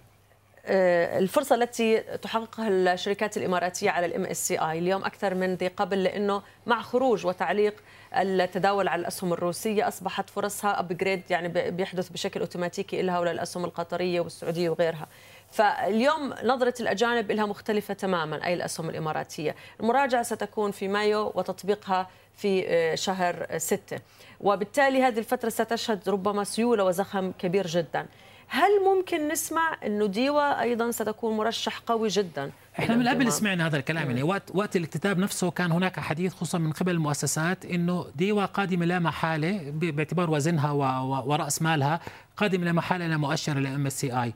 الفرصة 0.68 1.54
التي 1.54 2.00
تحققها 2.00 2.68
الشركات 2.68 3.37
الإماراتية 3.37 3.90
على 3.90 4.06
ال 4.06 4.25
MSCI. 4.25 4.78
اليوم 4.78 5.04
أكثر 5.04 5.34
من 5.34 5.54
ذي 5.54 5.68
قبل 5.68 6.02
لأنه 6.04 6.42
مع 6.66 6.82
خروج 6.82 7.26
وتعليق 7.26 7.75
التداول 8.16 8.88
على 8.88 9.00
الأسهم 9.00 9.32
الروسية 9.32 9.88
أصبحت 9.88 10.30
فرصها 10.30 10.80
upgrade 10.80 11.23
يعني 11.30 11.70
بيحدث 11.70 12.08
بشكل 12.08 12.40
أوتوماتيكي 12.40 13.02
لها 13.02 13.18
وللاسهم 13.18 13.64
القطرية 13.64 14.20
والسعودية 14.20 14.70
وغيرها. 14.70 15.06
فاليوم 15.50 16.34
نظرة 16.44 16.75
الأجانب 16.80 17.32
لها 17.32 17.46
مختلفة 17.46 17.94
تماما 17.94 18.46
أي 18.46 18.54
الأسهم 18.54 18.90
الإماراتية. 18.90 19.56
المراجعة 19.80 20.22
ستكون 20.22 20.70
في 20.70 20.88
مايو 20.88 21.32
وتطبيقها 21.34 22.08
في 22.34 22.64
آه، 22.68 22.94
شهر 22.94 23.46
ستة. 23.56 23.98
وبالتالي 24.40 25.02
هذه 25.02 25.18
الفترة 25.18 25.48
ستشهد 25.48 26.08
ربما 26.08 26.44
سيولة 26.44 26.84
وزخم 26.84 27.32
كبير 27.32 27.66
جدا. 27.66 28.06
هل 28.49 28.71
ممكن 28.85 29.28
نسمع 29.28 29.76
إنه 29.87 30.07
DEWA 30.06 30.62
أيضا 30.62 30.90
ستكون 30.90 31.37
مرشح 31.37 31.78
قوي 31.78 32.09
جدا 32.09 32.50
إحنا 32.78 32.97
من 32.97 33.09
قبل 33.09 33.33
سمعنا 33.33 33.67
هذا 33.67 33.76
الكلام 33.76 34.07
يعني 34.07 34.23
وقت 34.23 34.43
وقت 34.55 34.76
الاكتتاب 34.76 35.19
نفسه 35.19 35.50
كان 35.50 35.73
هناك 35.73 36.00
حديث 36.00 36.35
خصوصا 36.35 36.59
من 36.59 36.73
قبل 36.73 36.93
المؤسسات 36.93 37.64
إنه 37.64 38.07
DEWA 38.16 38.44
قادمة 38.45 38.85
لا 38.87 38.99
محالة 38.99 39.71
باعتبار 39.71 40.31
وزنها 40.31 40.71
ورأس 41.02 41.62
مالها 41.62 42.00
قادمة 42.37 42.64
لا 42.64 42.73
محالة 42.73 43.07
إلى 43.07 43.17
مؤشر 43.17 43.59
ال 43.58 43.87
MSCI 43.87 44.32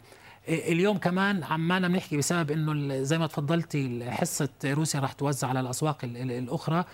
اليوم 0.49 0.99
كمان 0.99 1.45
عمالنا 1.45 1.89
بنحكي 1.89 2.17
بسبب 2.17 2.51
إنه 2.51 3.03
زي 3.03 3.19
ما 3.19 3.27
تفضلتي 3.27 4.11
حصة 4.11 4.49
روسيا 4.65 5.01
راح 5.01 5.13
توزع 5.13 5.49
على 5.49 5.61
الأسواق 5.61 5.99
الأخرى. 6.05 6.85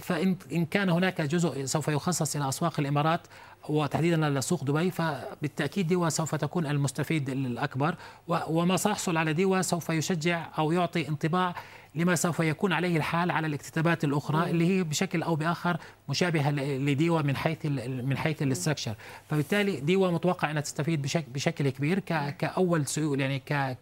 فان 0.00 0.34
كان 0.70 0.90
هناك 0.90 1.20
جزء 1.20 1.64
سوف 1.64 1.88
يخصص 1.88 2.36
إلى 2.36 2.48
أسواق 2.48 2.80
الإمارات 2.80 3.20
وتحديدا 3.68 4.30
لسوق 4.30 4.64
دبي 4.64 4.90
فبالتأكيد 4.90 5.86
DEWA 5.86 6.08
سوف 6.08 6.34
تكون 6.34 6.66
المستفيد 6.66 7.28
الأكبر 7.30 7.94
وما 8.28 8.76
سيحصل 8.76 9.16
على 9.16 9.32
DEWA 9.32 9.62
سوف 9.62 9.88
يشجع 9.90 10.48
أو 10.58 10.72
يعطي 10.72 11.08
انطباع 11.08 11.54
لما 11.98 12.14
سوف 12.14 12.40
يكون 12.40 12.72
عليه 12.72 12.96
الحال 12.96 13.30
على 13.30 13.46
الاكتتابات 13.46 14.04
الأخرى 14.04 14.50
اللي 14.50 14.66
هي 14.66 14.82
بشكل 14.82 15.22
أو 15.22 15.34
بآخر 15.34 15.76
مشابهة 16.08 16.50
ل 16.50 16.64
DEWA 16.64 17.22
من 17.22 17.36
حيث 17.36 17.66
من 17.86 18.16
حيث 18.16 18.42
ال 18.42 18.47
structure. 18.47 18.94
فبالتالي 19.30 19.80
DEWA 19.80 20.10
متوقع 20.10 20.50
أنها 20.50 20.62
تستفيد 20.62 21.02
بشكل 21.02 21.26
بشكل 21.32 21.68
كبير 21.68 21.98
كأول 21.98 22.86
سيول 22.86 23.20
يعني 23.20 23.38
ك 23.38 23.76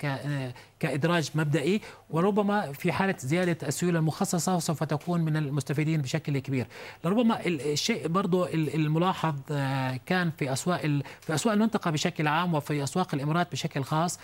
كإدراج 0.81 1.31
مبدئي 1.35 1.81
وربما 2.11 2.73
في 2.73 2.93
حالة 2.93 3.15
زيادة 3.19 3.69
السيوله 3.69 3.99
المخصصة 3.99 4.59
سوف 4.59 4.85
تكون 4.85 5.21
من 5.21 5.37
المستفيدين 5.37 6.03
بشكل 6.03 6.39
كبير. 6.39 6.67
لربما 7.05 7.47
الشيء 7.47 8.09
برضه 8.09 8.49
الملاحظ 8.55 9.35
آه، 9.51 10.01
كان 10.07 10.31
في 10.31 10.53
أسواق 10.53 10.81
في 11.21 11.35
أسواق 11.35 11.55
المنطقة 11.55 11.91
بشكل 11.91 12.27
عام 12.29 12.55
وفي 12.55 12.83
أسواق 12.83 13.15
الإمارات 13.15 13.53
بشكل 13.53 13.85
خاص 13.85 14.19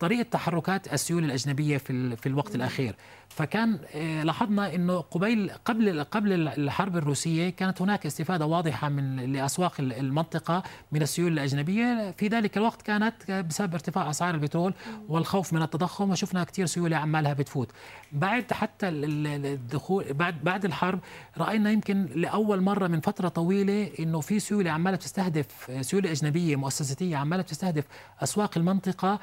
طريقة 0.00 0.22
تحركات 0.30 0.92
السيول 0.92 1.24
الأجنبية 1.24 1.78
في 1.78 2.16
في 2.16 2.26
الوقت 2.28 2.54
الأخير. 2.54 2.94
فكان 3.28 3.78
آه، 3.94 4.22
لاحظنا 4.22 4.74
إنه 4.74 5.00
قبيل 5.00 5.50
قبل 5.64 6.04
قبل 6.04 6.32
الحرب 6.48 6.96
الروسية 6.96 7.50
كانت 7.50 7.82
هناك 7.82 8.06
استفادة 8.06 8.46
واضحة 8.46 8.88
من 8.88 9.32
لأسواق 9.32 9.72
المنطقة 9.80 10.62
من 10.92 11.02
السيول 11.02 11.32
الأجنبية. 11.32 12.14
في 12.18 12.28
ذلك 12.28 12.56
الوقت 12.56 12.82
كانت 12.82 13.30
بسبب 13.30 13.72
ارتفاع 13.74 14.10
أسعار 14.10 14.34
البترول 14.34 14.74
والخوف 15.08 15.52
من 15.52 15.62
التضخم 15.62 16.10
وشفنا 16.10 16.44
كثير 16.44 16.66
سيولة 16.66 16.96
عمالها 16.96 17.32
بتفوت. 17.32 17.68
بعد 18.12 18.52
حتى 18.52 18.88
الدخول 18.88 20.12
بعد 20.12 20.44
بعد 20.44 20.64
الحرب 20.64 21.00
رأينا 21.38 21.70
يمكن 21.70 22.08
لأول 22.14 22.60
مرة 22.60 22.86
من 22.86 23.00
فترة 23.00 23.28
طويلة 23.28 23.90
إنه 24.00 24.20
في 24.20 24.40
سيولة 24.40 24.70
عمالة 24.70 24.96
بتستهدف 24.96 25.70
سيولة 25.80 26.10
أجنبية 26.12 26.56
مؤسساتية 26.56 27.16
عمالة 27.16 27.42
بتستهدف 27.42 27.84
أسواق 28.22 28.50
المنطقة 28.58 29.20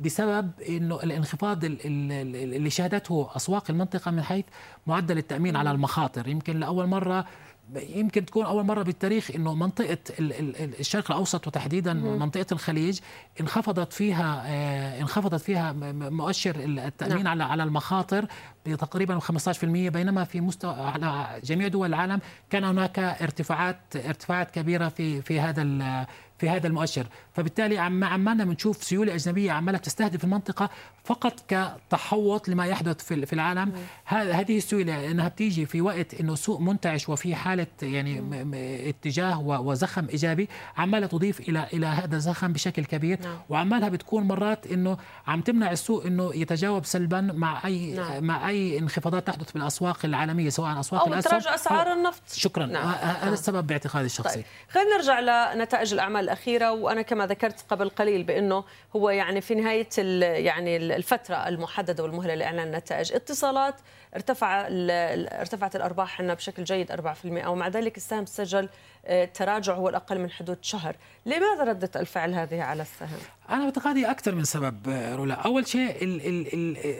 بسبب 0.00 0.50
إنه 0.68 0.94
الانخفاض 1.02 1.64
اللي 1.64 2.70
شهدته 2.70 3.28
أسواق 3.36 3.70
المنطقة 3.70 4.10
من 4.10 4.22
حيث 4.22 4.44
معدل 4.86 5.18
التأمين 5.18 5.56
على 5.56 5.70
المخاطر. 5.70 6.28
يمكن 6.28 6.60
لأول 6.60 6.86
مرة 6.86 7.24
يمكن 7.76 8.24
تكون 8.26 8.46
أول 8.46 8.64
مرة 8.64 8.82
بالتاريخ 8.82 9.30
إنه 9.30 9.54
منطقة 9.54 9.98
الشرق 10.80 11.10
الأوسط 11.10 11.46
وتحديدا 11.46 11.92
منطقة 11.92 12.46
الخليج 12.52 12.98
انخفضت 13.40 13.92
فيها 13.92 14.42
آه، 14.46 15.00
انخفضت 15.00 15.40
فيها 15.40 15.72
مؤشر 15.92 16.56
التأمين 16.56 17.24
نعم. 17.24 17.28
على 17.28 17.44
على 17.44 17.62
المخاطر 17.62 18.26
بتقريبا 18.66 19.18
15% 19.18 19.64
بينما 19.64 20.24
في 20.24 20.40
مستوى 20.40 20.74
على 20.74 21.40
جميع 21.44 21.68
دول 21.68 21.88
العالم 21.88 22.20
كان 22.50 22.64
هناك 22.64 22.98
ارتفاعات 22.98 23.76
ارتفاعات 23.96 24.50
كبيرة 24.50 24.88
في 24.88 25.22
في 25.22 25.40
هذا 25.40 25.62
في 26.42 26.48
هذا 26.48 26.66
المؤشر 26.66 27.06
فبالتالي 27.32 27.78
عم 27.78 28.04
عمالنا 28.04 28.44
بنشوف 28.44 28.84
سيولة 28.84 29.14
أجنبية 29.14 29.52
عمالة 29.52 29.78
تستهدف 29.78 30.24
المنطقة 30.24 30.70
فقط 31.04 31.44
كتحوط 31.48 32.48
لما 32.48 32.66
يحدث 32.66 33.04
في 33.04 33.26
في 33.26 33.32
العالم 33.32 33.72
هذه 34.04 34.56
السيولة 34.56 35.10
إنها 35.10 35.28
بتيجي 35.28 35.66
في 35.66 35.80
وقت 35.80 36.14
إنه 36.14 36.34
سوق 36.34 36.60
منتعش 36.60 37.08
وفي 37.08 37.34
حالة 37.34 37.66
يعني 37.82 38.22
اتجاه 38.88 39.40
وزخم 39.40 40.08
إيجابي 40.08 40.48
عمالة 40.76 41.06
تضيف 41.06 41.40
إلى 41.40 41.66
إلى 41.72 41.86
هذا 41.86 42.16
الزخم 42.16 42.52
بشكل 42.52 42.84
كبير 42.84 43.18
نعم. 43.22 43.38
وعمالها 43.48 43.88
بتكون 43.88 44.22
مرات 44.22 44.66
إنه 44.66 44.96
عم 45.26 45.40
تمنع 45.40 45.72
السوق 45.72 46.06
إنه 46.06 46.30
يتجاوب 46.34 46.84
سلبا 46.84 47.20
مع 47.20 47.66
اي 47.66 47.92
نعم. 47.92 48.24
مع 48.24 48.48
أي 48.48 48.78
انخفاضات 48.78 49.26
تحدث 49.26 49.52
بالأسواق 49.52 49.98
العالمية 50.04 50.50
سواء 50.50 50.80
أسواق 50.80 51.08
أو 51.08 51.20
تراجع 51.20 51.54
أسعار 51.54 51.92
النفط 51.92 52.22
شكرا 52.32 52.66
نعم. 52.66 52.86
هذا 52.86 53.24
نعم. 53.24 53.32
السبب 53.32 53.66
باعتقادي 53.66 54.06
الشخصي 54.06 54.34
طيب. 54.34 54.44
خلينا 54.70 54.96
نرجع 54.96 55.20
لنتائج 55.54 55.92
الأعمال 55.92 56.28
الأخيرة 56.32 56.72
وأنا 56.72 57.02
كما 57.02 57.26
ذكرت 57.26 57.64
قبل 57.68 57.88
قليل 57.88 58.22
بأنه 58.22 58.64
هو 58.96 59.10
يعني 59.10 59.40
في 59.40 59.54
نهاية 59.54 59.88
يعني 60.22 60.76
الفترة 60.76 61.48
المحددة 61.48 62.02
والمهلة 62.02 62.34
لاعلان 62.34 62.66
النتائج. 62.68 63.12
اتصالات 63.12 63.74
ارتفع 64.14 64.66
ارتفعت 65.40 65.76
الأرباح 65.76 66.20
عندنا 66.20 66.34
بشكل 66.34 66.64
جيد 66.64 66.92
4% 66.92 67.46
ومع 67.46 67.68
ذلك 67.68 67.96
السهم 67.96 68.26
سجل 68.26 68.68
آه، 69.06 69.24
تراجع 69.24 69.74
هو 69.74 69.88
الأقل 69.88 70.18
من 70.18 70.30
حدود 70.30 70.58
شهر، 70.62 70.96
لماذا 71.26 71.64
ردة 71.64 71.90
الفعل 71.96 72.34
هذه 72.34 72.62
على 72.62 72.82
السهم؟ 72.82 73.18
أنا 73.50 73.62
باعتقادي 73.62 74.10
أكثر 74.10 74.34
من 74.34 74.44
سبب 74.44 74.88
آه، 74.88 75.14
رولا، 75.14 75.34
أول 75.34 75.66
شيء 75.66 75.96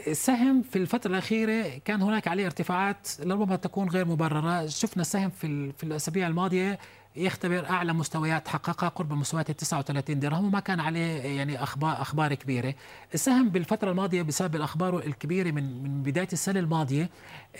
السهم 0.07 0.61
في 0.61 0.75
الفترة 0.75 1.11
الأخيرة 1.11 1.81
كان 1.85 2.01
هناك 2.01 2.27
عليه 2.27 2.45
ارتفاعات 2.45 3.07
لربما 3.19 3.55
تكون 3.55 3.89
غير 3.89 4.05
مبررة، 4.05 4.67
شفنا 4.67 5.01
السهم 5.01 5.29
في 5.29 5.71
في 5.77 5.83
الأسابيع 5.83 6.27
الماضية 6.27 6.79
يختبر 7.15 7.69
أعلى 7.69 7.93
مستويات 7.93 8.47
حققها 8.47 8.89
قرب 8.89 9.13
مستويات 9.13 9.49
ال 9.49 9.55
39 9.55 10.19
درهم 10.19 10.45
وما 10.45 10.59
كان 10.59 10.79
عليه 10.79 11.21
يعني 11.37 11.63
أخبار 11.63 12.01
أخبار 12.01 12.33
كبيرة. 12.33 12.73
السهم 13.13 13.49
بالفترة 13.49 13.91
الماضية 13.91 14.21
بسبب 14.21 14.55
الأخبار 14.55 14.99
الكبيرة 14.99 15.51
من 15.51 15.83
من 15.83 16.03
بداية 16.03 16.27
السنة 16.33 16.59
الماضية 16.59 17.09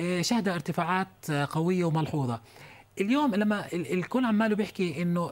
آه، 0.02 0.22
شهد 0.22 0.48
ارتفاعات 0.48 1.32
قوية 1.32 1.86
وملحوظة. 1.86 2.42
اليوم 3.02 3.36
لما 3.36 3.66
الكل 3.74 4.26
عماله 4.26 4.56
بيحكي 4.56 5.02
إنه 5.02 5.32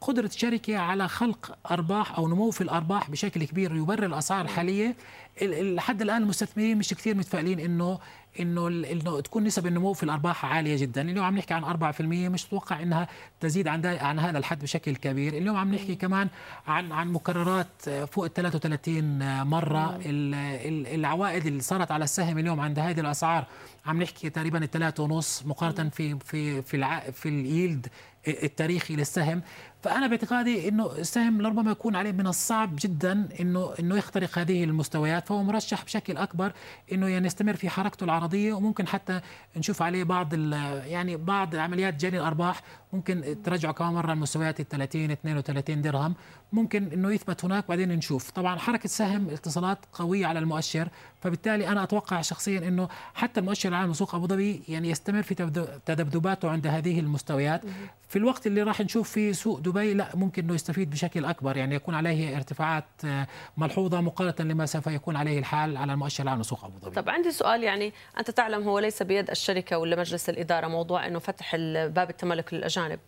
قدرة 0.00 0.26
الشركة 0.26 0.76
على 0.78 1.08
خلق 1.08 1.58
أرباح 1.70 2.18
أو 2.18 2.28
نمو 2.28 2.50
في 2.50 2.60
الأرباح 2.60 3.10
بشكل 3.10 3.44
كبير 3.44 3.76
يبرر 3.76 4.06
الأسعار 4.06 4.44
الحاليه 4.44 4.96
لحد 5.42 6.02
الآن 6.02 6.22
المستثمرين 6.22 6.78
مش 6.78 6.88
كثير 6.94 7.14
متفائلين 7.14 7.60
انه 7.60 7.98
إنه 8.40 8.68
إنه 8.68 9.20
تكون 9.20 9.44
نسب 9.44 9.66
النمو 9.66 9.92
في 9.92 10.02
الأرباح 10.02 10.44
عالية 10.44 10.76
جدا. 10.76 11.02
اليوم 11.02 11.24
عم 11.24 11.38
نحكي 11.38 11.54
عن 11.54 11.64
4% 11.64 12.00
مش 12.00 12.46
متوقع 12.46 12.82
إنها 12.82 13.08
تزيد 13.40 13.68
عن 13.68 13.86
عن 13.86 14.18
هذا 14.18 14.38
الحد 14.38 14.62
بشكل 14.62 14.96
كبير. 14.96 15.32
اليوم 15.32 15.56
عم 15.56 15.74
نحكي 15.74 15.94
كمان 15.94 16.28
عن 16.66 16.92
عن 16.92 17.12
مكررات 17.12 17.88
فوق 18.12 18.24
ال 18.24 18.32
33 18.32 19.42
مرة. 19.42 20.00
العوائد 20.94 21.46
اللي 21.46 21.62
صارت 21.62 21.90
على 21.90 22.04
السهم 22.04 22.38
اليوم 22.38 22.60
عند 22.60 22.78
هذه 22.78 23.00
الأسعار 23.00 23.46
عم 23.86 24.02
نحكي 24.02 24.30
تقريبا 24.30 24.64
الثلاثة 24.64 25.02
ونص 25.02 25.42
مقارنة 25.46 25.90
في 25.90 26.18
في 26.18 26.62
في. 26.62 27.12
في 27.12 27.28
اليلد 27.28 27.86
التاريخي 28.28 28.96
للسهم. 28.96 29.42
فأنا 29.82 30.06
باعتقادي 30.06 30.68
إنه 30.68 30.92
السهم 30.98 31.42
لربما 31.42 31.70
يكون 31.70 31.96
عليه 31.96 32.12
من 32.12 32.26
الصعب 32.26 32.76
جدا 32.78 33.28
انه 33.40 33.74
إنه 33.80 33.96
يخترق 33.96 34.38
هذه 34.38 34.64
المستويات. 34.64 35.28
فهو 35.28 35.42
مرشح 35.42 35.84
بشكل 35.84 36.16
أكبر 36.16 36.52
إنه 36.92 37.08
يعني 37.08 37.26
يستمر 37.26 37.56
في 37.56 37.68
حركته 37.68 38.04
العرضية 38.04 38.52
وممكن 38.52 38.86
حتى 38.86 39.20
نشوف 39.56 39.82
عليه 39.82 40.04
بعض 40.04 40.34
يعني 40.34 41.16
بعض 41.16 41.56
عمليات 41.56 41.94
جني 41.94 42.18
الأرباح. 42.18 42.62
ممكن 42.92 43.36
ترجعوا 43.44 43.74
كمان 43.74 43.92
مرة 43.92 44.12
المستويات 44.12 44.60
ال 44.60 44.68
30 44.68 45.10
32 45.10 45.82
درهم. 45.82 46.14
ممكن 46.52 46.88
إنه 46.92 47.12
يثبت 47.12 47.44
هناك 47.44 47.68
بعدين 47.68 47.88
نشوف. 47.88 48.30
طبعا 48.30 48.58
حركة 48.58 48.88
سهم 48.88 49.28
اتصالات 49.30 49.78
قوية 49.92 50.26
على 50.26 50.38
المؤشر. 50.38 50.88
فبالتالي 51.20 51.68
أنا 51.68 51.82
أتوقع 51.82 52.20
شخصيا 52.20 52.68
إنه 52.68 52.88
حتى 53.14 53.40
المؤشر 53.40 53.68
العام 53.68 53.90
لسوق 53.90 54.14
ابو 54.14 54.26
ظبي 54.26 54.62
يعني 54.68 54.90
يستمر 54.90 55.22
في 55.22 55.34
تذبذباته 55.86 56.50
عند 56.50 56.66
هذه 56.66 57.00
المستويات. 57.00 57.62
في 58.08 58.18
الوقت 58.18 58.46
اللي 58.46 58.62
راح 58.62 58.80
نشوف 58.80 59.10
فيه 59.10 59.32
سوق 59.32 59.60
دبي 59.72 59.94
لا 59.94 60.08
ممكن 60.14 60.44
إنه 60.44 60.54
يستفيد 60.54 60.90
بشكل 60.90 61.24
أكبر. 61.24 61.56
يعني 61.56 61.74
يكون 61.74 61.94
عليه 61.94 62.36
ارتفاعات 62.36 62.84
آه، 63.04 63.26
ملحوظة 63.56 64.00
مقارنة 64.00 64.50
لما 64.50 64.66
سوف 64.66 64.86
يكون 64.86 65.16
عليه 65.16 65.38
الحال 65.38 65.76
على 65.76 65.92
المؤشر 65.92 66.22
العام 66.24 66.40
لسوق 66.40 66.64
أبو 66.64 66.78
ظبي. 66.78 66.94
طب 66.94 67.08
عندي 67.08 67.30
سؤال 67.30 67.62
يعني 67.62 67.92
أنت 68.18 68.30
تعلم 68.30 68.62
هو 68.62 68.78
ليس 68.78 69.02
بيد 69.02 69.30
الشركة 69.30 69.78
ولا 69.78 69.96
مجلس 69.96 70.28
الإدارة 70.28 70.68
موضوع 70.68 71.06
إنه 71.06 71.18
فتح 71.18 71.56
باب 71.86 72.10
التملك 72.10 72.54
للأجانب. 72.54 72.98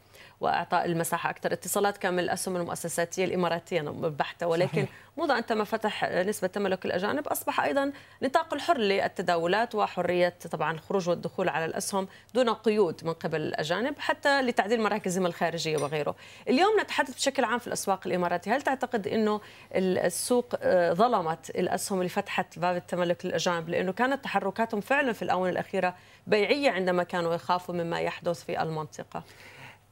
وإعطاء 0.40 0.84
المساحة 0.84 1.30
أكثر 1.30 1.52
اتصالات 1.52 1.96
كان 1.96 2.12
من 2.12 2.18
الأسهم 2.18 2.56
المؤسساتية 2.56 3.24
الإماراتية 3.24 3.80
البحته 3.80 4.46
ولكن 4.46 4.86
صحيح. 5.18 5.36
ان 5.36 5.46
تم 5.46 5.64
فتح 5.64 6.04
نسبة 6.04 6.48
تملك 6.48 6.86
الأجانب 6.86 7.28
أصبح 7.28 7.60
أيضا 7.60 7.92
نطاق 8.22 8.54
الحر 8.54 8.78
للتداولات 8.78 9.74
وحرية 9.74 10.34
طبعا 10.50 10.72
الخروج 10.72 11.08
والدخول 11.08 11.48
على 11.48 11.64
الأسهم 11.64 12.08
دون 12.34 12.50
قيود 12.50 13.04
من 13.04 13.12
قبل 13.12 13.40
الأجانب 13.40 13.98
حتى 13.98 14.42
لتعديل 14.42 14.80
مراكزهم 14.80 15.26
الخارجيه 15.26 15.76
وغيره. 15.76 16.14
اليوم 16.48 16.80
نتحدث 16.80 17.14
بشكل 17.14 17.44
عام 17.44 17.58
في 17.58 17.66
الأسواق 17.66 18.06
الإماراتية، 18.06 18.56
هل 18.56 18.62
تعتقد 18.62 19.08
إنه 19.08 19.40
السوق 19.74 20.54
آه، 20.62 20.92
ظلمت 20.92 21.50
الأسهم 21.50 21.98
اللي 21.98 22.08
فتحت 22.08 22.58
باب 22.58 22.76
التملك 22.76 23.26
للأجانب 23.26 23.68
لأنه 23.68 23.92
كانت 23.92 24.24
تحركاتهم 24.24 24.80
فعلا 24.80 25.12
في 25.12 25.22
الآونة 25.22 25.50
الأخيرة 25.50 25.94
بيعية 26.26 26.70
عندما 26.70 27.02
كانوا 27.02 27.34
يخافوا 27.34 27.74
مما 27.74 28.00
يحدث 28.00 28.44
في 28.44 28.62
المنطقة؟ 28.62 29.22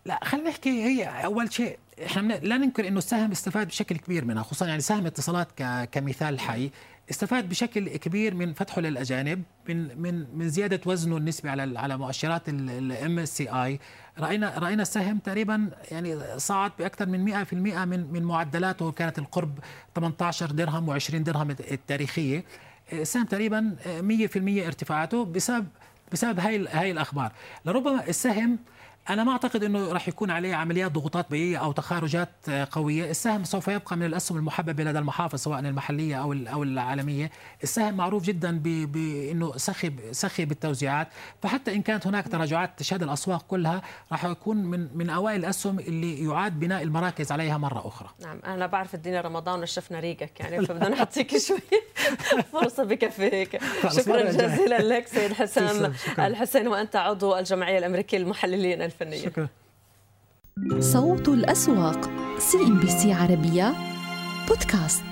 لا 0.05 0.21
خلينا 0.25 0.49
نحكي 0.49 0.71
هي 0.85 1.25
أول 1.25 1.53
شيء 1.53 1.79
إحنا 2.07 2.33
لا 2.33 2.57
ننكر 2.57 2.89
إنه 2.89 2.99
السهم 2.99 3.31
استفاد 3.31 3.67
بشكل 3.67 3.97
كبير 3.97 4.25
منها 4.25 4.43
خصوصا 4.43 4.67
يعني 4.67 4.81
سهم 4.81 5.07
اتصالات 5.07 5.49
كمثال 5.93 6.41
حي 6.41 6.71
استفاد 7.11 7.49
بشكل 7.49 7.89
كبير 7.97 8.35
من 8.35 8.53
فتحه 8.53 8.81
للأجانب 8.81 9.43
من 9.69 10.03
من 10.03 10.27
من 10.39 10.49
زيادة 10.49 10.81
وزنه 10.87 11.17
النسبي 11.17 11.49
على 11.49 11.79
على 11.79 11.97
مؤشرات 11.99 12.49
ال 12.49 13.19
MSCI 13.19 13.81
راينا 14.19 14.59
رأينا 14.59 14.83
السهم 14.83 15.19
تقريبا 15.19 15.71
يعني 15.91 16.39
صعد 16.39 16.73
بأكثر 16.79 17.07
من 17.07 17.45
100% 17.45 17.55
من 17.55 18.13
من 18.13 18.23
معدلاته 18.23 18.93
كانت 18.93 19.19
القرب 19.19 19.59
18 19.95 20.51
درهم 20.51 20.99
و20 20.99 21.15
درهم 21.15 21.51
التاريخية. 21.51 22.45
السهم 22.93 23.25
تقريبا 23.25 23.77
100% 23.87 24.67
ارتفاعاته 24.67 25.25
بسبب 25.25 25.67
بسبب 26.13 26.41
هاي 26.41 26.69
هاي 26.69 26.91
الأخبار. 26.91 27.33
لربما 27.67 28.09
السهم 28.09 28.59
أنا 29.11 29.25
ما 29.25 29.33
أعتقد 29.33 29.65
إنه 29.65 29.93
راح 29.93 30.09
يكون 30.09 30.31
عليه 30.31 30.55
عمليات 30.55 30.93
ضغوطات 30.93 31.31
بيئية 31.31 31.57
أو 31.57 31.73
تخارجات 31.73 32.51
قوية، 32.71 33.11
السهم 33.11 33.45
سوف 33.45 33.69
يبقى 33.69 33.97
من 33.97 34.07
الأسهم 34.07 34.39
المحببة 34.39 34.85
لدى 34.85 34.99
المحافظ 34.99 35.39
سواء 35.39 35.59
المحلية 35.59 36.23
أو 36.23 36.33
أو 36.33 36.63
العالمية، 36.63 37.31
السهم 37.63 37.95
معروف 37.95 38.23
جدا 38.25 38.59
بانه 38.59 39.57
سخي 39.57 39.93
سخي 40.13 40.45
بالتوزيعات، 40.45 41.09
فحتى 41.43 41.75
إن 41.75 41.83
كانت 41.83 42.07
هناك 42.07 42.29
تراجعات 42.29 42.79
تشهد 42.79 43.03
الأسواق 43.03 43.43
كلها 43.43 43.83
راح 44.13 44.25
يكون 44.25 44.57
من 44.57 44.89
من 44.95 45.11
أوائل 45.11 45.41
الأسهم 45.41 45.79
اللي 45.79 46.25
يعاد 46.25 46.61
بناء 46.61 46.83
المراكز 46.83 47.33
عليها 47.33 47.59
مرة 47.59 47.89
أخرى. 47.89 48.09
نعم 48.21 48.41
أنا 48.47 48.67
بعرف 48.67 48.95
الدنيا 48.95 49.21
رمضان 49.21 49.63
ونشفنا 49.63 50.01
ريقك 50.01 50.41
يعني 50.41 50.63
فبدنا 50.67 50.89
نعطيك 50.89 51.39
شوي. 51.39 51.59
فرصة 52.53 52.85
بكفي 52.85 53.23
هيك. 53.23 53.61
شكرا 53.97 54.31
جزيلا 54.31 54.79
لك 54.79 55.07
سيد 55.07 55.33
حسام 55.33 55.95
الحسين 56.19 56.69
وأنت 56.69 56.97
عضو 56.97 57.39
الجمعية 57.39 57.79
الأمريكية 57.79 58.19
للمحللين 58.19 58.83
الفنية 58.83 59.25
شكرا. 59.25 59.49
صوت 60.81 61.29
الأسواق 61.29 62.11
CNBC 62.39 63.13
عربية 63.13 63.75
بودكاست. 64.49 65.05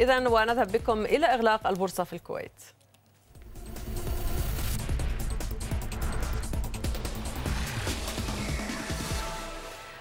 إذا 0.00 0.28
ونذهب 0.28 0.72
بكم 0.72 1.04
إلى 1.04 1.26
إغلاق 1.26 1.66
البورصة 1.66 2.04
في 2.04 2.12
الكويت. 2.12 2.62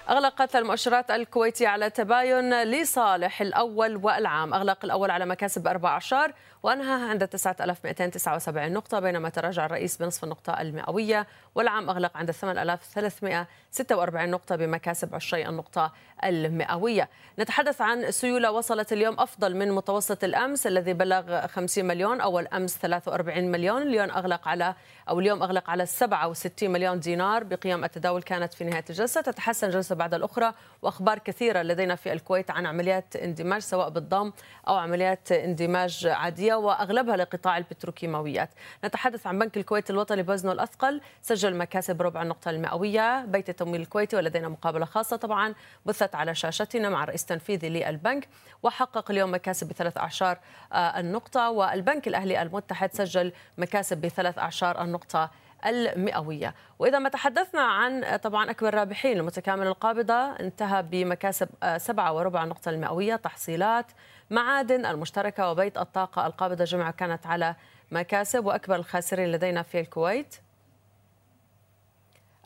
أغلقت 0.09 0.55
المؤشرات 0.55 1.11
الكويتية 1.11 1.67
على 1.67 1.89
تباين 1.89 2.63
لصالح 2.63 3.41
الأول 3.41 3.95
والعام. 3.95 4.53
أغلق 4.53 4.85
الأول 4.85 5.11
على 5.11 5.25
مكاسب 5.25 5.67
14 5.67 6.33
وأنهى 6.63 7.09
عند 7.09 7.27
9279 7.27 8.71
نقطة 8.71 8.99
بينما 8.99 9.29
تراجع 9.29 9.65
الرئيس 9.65 9.97
بنصف 9.97 10.23
النقطة 10.23 10.61
المئوية 10.61 11.27
والعام 11.55 11.89
أغلق 11.89 12.17
عند 12.17 12.31
8346 12.31 14.29
نقطة 14.29 14.55
بمكاسب 14.55 15.15
20 15.15 15.47
النقطة 15.47 15.93
المئوية. 16.23 17.09
نتحدث 17.39 17.81
عن 17.81 18.11
سيولة 18.11 18.51
وصلت 18.51 18.93
اليوم 18.93 19.19
أفضل 19.19 19.55
من 19.55 19.71
متوسط 19.71 20.23
الأمس 20.23 20.67
الذي 20.67 20.93
بلغ 20.93 21.47
50 21.47 21.85
مليون 21.85 22.21
أول 22.21 22.47
أمس 22.47 22.77
43 22.77 23.51
مليون 23.51 23.81
اليوم 23.81 24.09
أغلق 24.11 24.47
على 24.47 24.75
أو 25.09 25.19
اليوم 25.19 25.43
أغلق 25.43 25.69
على 25.69 25.85
67 25.85 26.69
مليون 26.71 26.99
دينار. 26.99 27.43
بقيم 27.43 27.83
التداول 27.83 28.21
كانت 28.21 28.53
في 28.53 28.63
نهاية 28.63 28.85
الجلسة 28.89 29.21
تتحسن 29.21 29.69
جلسة 29.69 29.95
بعد 29.95 30.13
الأخرى 30.13 30.53
وأخبار 30.81 31.19
كثيرة 31.19 31.61
لدينا 31.61 31.95
في 31.95 32.13
الكويت 32.13 32.51
عن 32.51 32.65
عمليات 32.65 33.15
اندماج 33.15 33.61
سواء 33.61 33.89
بالضم 33.89 34.31
أو 34.67 34.75
عمليات 34.75 35.31
اندماج 35.31 36.07
عادية. 36.07 36.48
وأغلبها 36.57 37.17
لقطاع 37.17 37.57
البتروكيماويات. 37.57 38.49
نتحدث 38.85 39.27
عن 39.27 39.39
بنك 39.39 39.57
الكويت 39.57 39.89
الوطني 39.89 40.23
بوزنه 40.23 40.51
الأثقل. 40.51 41.01
سجل 41.21 41.55
مكاسب 41.55 42.01
ربع 42.01 42.21
النقطة 42.21 42.49
المئوية. 42.49 43.25
بيت 43.25 43.49
التمويل 43.49 43.81
الكويتي 43.81 44.15
ولدينا 44.15 44.49
مقابلة 44.49 44.85
خاصة 44.85 45.17
طبعا. 45.17 45.53
بثت 45.85 46.15
على 46.15 46.35
شاشتنا 46.35 46.89
مع 46.89 47.03
الرئيس 47.03 47.21
التنفيذي 47.21 47.69
للبنك 47.69 48.27
وحقق 48.63 49.11
اليوم 49.11 49.33
مكاسب 49.33 49.69
بثلاث 49.69 49.97
أعشار 49.97 50.37
آه، 50.73 50.99
النقطة. 50.99 51.49
والبنك 51.49 52.07
الأهلي 52.07 52.41
المتحد 52.41 52.93
سجل 52.93 53.31
مكاسب 53.57 53.97
بثلاث 53.97 54.39
أعشار 54.39 54.81
النقطة 54.81 55.31
المئوية. 55.65 56.55
وإذا 56.79 56.99
ما 56.99 57.09
تحدثنا 57.09 57.61
عن 57.61 58.17
طبعا 58.17 58.51
أكبر 58.51 58.73
رابحين 58.73 59.17
المتكامل 59.17 59.67
القابضة 59.67 60.13
انتهى 60.13 60.83
بمكاسب 60.83 61.49
آه، 61.63 61.77
سبعة 61.77 62.13
وربع 62.13 62.43
النقطة 62.43 62.69
المئوية. 62.69 63.15
تحصيلات 63.15 63.85
معادن 64.29 64.85
المشتركة 64.85 65.51
وبيت 65.51 65.77
الطاقة 65.77 66.27
القابضة 66.27 66.63
جمعة 66.63 66.91
كانت 66.91 67.27
على 67.27 67.55
مكاسب 67.91 68.45
وأكبر 68.45 68.75
الخاسرين 68.75 69.31
لدينا 69.31 69.63
في 69.63 69.79
الكويت. 69.79 70.35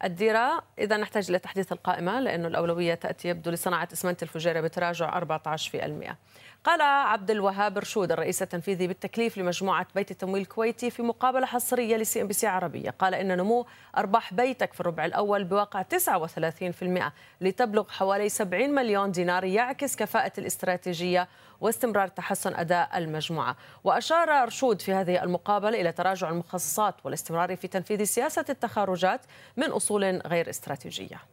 الديرة 0.04 0.64
إذا 0.80 0.98
نحتاج 0.98 1.32
لتحديث 1.32 1.72
القائمة 1.72 2.20
لأنه 2.20 2.48
الأولوية 2.48 2.94
تأتي 2.94 3.28
يبدو 3.28 3.52
لصناعة 3.52 3.88
إسمنت 3.94 4.24
الفجيرة 4.24 4.62
بتراجع 4.62 5.20
14% 5.20 6.16
قال 6.64 6.82
عبد 6.82 7.32
الوهاب 7.32 7.78
رشود 7.78 8.12
الرئيس 8.12 8.42
التنفيذي 8.42 8.88
بالتكليف 8.88 9.38
لمجموعة 9.38 9.88
بيت 9.96 10.12
التمويل 10.12 10.42
الكويتي 10.42 10.90
في 10.90 11.02
مقابلة 11.02 11.46
حصرية 11.46 11.98
ل 11.98 12.22
CNBC 12.22 12.48
عربية. 12.48 12.90
قال 12.90 13.14
إن 13.14 13.38
نمو 13.38 13.66
أرباح 13.98 14.34
بيتك 14.34 14.74
في 14.74 14.80
الربع 14.80 15.06
الأول 15.06 15.44
بواقع 15.44 15.82
39% 15.82 17.12
لتبلغ 17.42 17.90
حوالي 17.90 18.30
70 18.30 18.70
مليون 18.70 19.12
دينار 19.12 19.44
يعكس 19.44 19.96
كفاءة 19.96 20.32
الاستراتيجية 20.38 21.28
واستمرار 21.62 22.08
تحسن 22.08 22.56
أداء 22.56 22.98
المجموعة. 22.98 23.56
وأشار 23.84 24.46
رشود 24.48 24.82
في 24.82 24.94
هذه 24.94 25.24
المقابلة 25.24 25.82
إلى 25.82 25.92
تراجع 25.92 26.30
المخصصات 26.30 26.96
والاستمرار 27.04 27.56
في 27.56 27.68
تنفيذ 27.68 28.04
سياسة 28.04 28.46
التخارجات 28.50 29.22
من 29.58 29.72
أصول 29.72 30.04
غير 30.18 30.50
استراتيجية. 30.50 31.33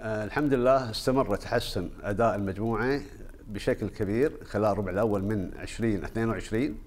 الحمد 0.00 0.54
لله 0.54 0.90
استمر 0.90 1.36
تحسن 1.36 1.90
أداء 2.02 2.34
المجموعة 2.34 3.00
بشكل 3.48 3.88
كبير 3.88 4.44
خلال 4.44 4.64
الربع 4.64 4.90
الأول 4.90 5.24
من 5.24 5.54
2022 5.60 6.78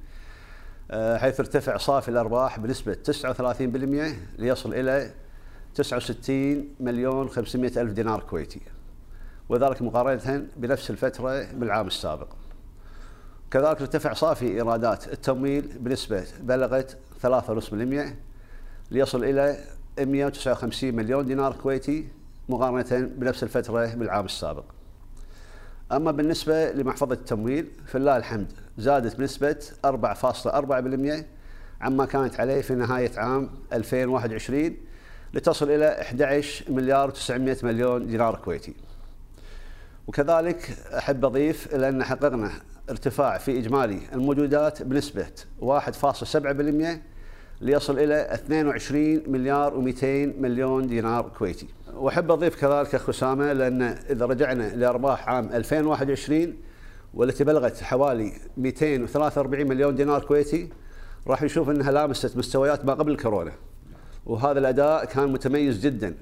آه، 0.91 1.17
حيث 1.17 1.39
ارتفع 1.39 1.77
صافي 1.77 2.09
الأرباح 2.09 2.59
بنسبة 2.59 2.93
39% 2.93 4.39
ليصل 4.39 4.73
إلى 4.73 5.11
69 5.75 6.67
مليون 6.79 7.29
500 7.29 7.81
ألف 7.81 7.91
دينار 7.91 8.19
كويتي 8.19 8.61
وذلك 9.49 9.81
مقارنة 9.81 10.47
بنفس 10.57 10.89
الفترة 10.89 11.51
بالعام 11.53 11.87
السابق. 11.87 12.27
كذلك 13.51 13.81
ارتفع 13.81 14.13
صافي 14.13 14.47
إيرادات 14.47 15.07
التمويل 15.07 15.61
بنسبة 15.61 16.25
بلغت 16.41 16.97
3.5% 17.23 18.13
ليصل 18.91 19.23
إلى 19.23 19.57
159 19.99 20.95
مليون 20.95 21.25
دينار 21.25 21.53
كويتي 21.53 22.18
مقارنة 22.49 23.07
بنفس 23.07 23.43
الفترة 23.43 23.95
بالعام 23.95 24.25
السابق. 24.25 24.63
أما 25.91 26.11
بالنسبة 26.11 26.71
لمحفظة 26.71 27.13
التمويل 27.13 27.71
فلله 27.85 28.17
الحمد 28.17 28.51
زادت 28.77 29.15
بنسبة 29.15 29.55
4.4% 29.85 31.23
عما 31.81 32.05
كانت 32.05 32.39
عليه 32.39 32.61
في 32.61 32.75
نهاية 32.75 33.11
عام 33.17 33.49
2021 33.73 34.77
لتصل 35.33 35.71
إلى 35.71 36.01
11 36.01 36.71
مليار 36.71 37.13
و900 37.13 37.63
مليون 37.63 38.07
دينار 38.07 38.35
كويتي. 38.35 38.73
وكذلك 40.07 40.77
أحب 40.97 41.25
أضيف 41.25 41.75
إلى 41.75 41.89
أن 41.89 42.03
حققنا 42.03 42.51
ارتفاع 42.89 43.37
في 43.37 43.59
إجمالي 43.59 43.99
الموجودات 44.13 44.83
بنسبة 44.83 45.31
1.7% 45.61 46.99
ليصل 47.61 47.99
إلى 47.99 48.33
22 48.33 49.21
مليار 49.27 49.71
و200 49.71 50.03
مليون 50.41 50.87
دينار 50.87 51.31
كويتي. 51.37 51.67
وأحب 51.93 52.31
أضيف 52.31 52.55
كذلك 52.55 52.95
أخ 52.95 53.09
أسامة 53.09 53.53
لأن 53.53 53.81
إذا 53.81 54.25
رجعنا 54.25 54.75
لارباح 54.75 55.29
عام 55.29 55.49
2021 55.53 56.53
والتي 57.13 57.43
بلغت 57.43 57.83
حوالي 57.83 58.33
243 58.57 59.67
مليون 59.67 59.95
دينار 59.95 60.23
كويتي 60.23 60.69
راح 61.27 61.43
نشوف 61.43 61.69
إنها 61.69 61.91
لامست 61.91 62.37
مستويات 62.37 62.85
ما 62.85 62.93
قبل 62.93 63.11
الكورونا. 63.11 63.51
وهذا 64.25 64.59
الأداء 64.59 65.05
كان 65.05 65.29
متميز 65.31 65.85
جدا. 65.85 66.15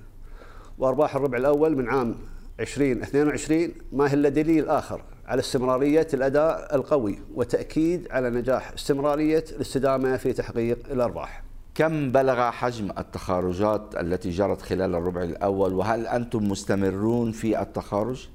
وأرباح 0.78 1.16
الربع 1.16 1.38
الأول 1.38 1.78
من 1.78 1.90
عام 1.90 2.16
2022 2.60 3.72
ما 3.92 4.10
هي 4.10 4.14
إلا 4.14 4.30
دليل 4.30 4.70
آخر 4.70 5.02
على 5.28 5.40
استمرارية 5.40 6.08
الأداء 6.14 6.76
القوي 6.76 7.20
وتأكيد 7.36 8.08
على 8.12 8.30
نجاح 8.30 8.72
استمرارية 8.74 9.44
الاستدامة 9.52 10.18
في 10.18 10.34
تحقيق 10.34 10.80
الأرباح. 10.92 11.44
كم 11.76 12.12
بلغ 12.12 12.52
حجم 12.52 12.92
التخارجات 12.98 13.96
التي 14.00 14.30
جرت 14.30 14.62
خلال 14.62 14.96
الربع 14.96 15.24
الأول 15.24 15.74
وهل 15.74 16.08
أنتم 16.08 16.48
مستمرون 16.48 17.32
في 17.32 17.62
التخارج؟ 17.62 18.28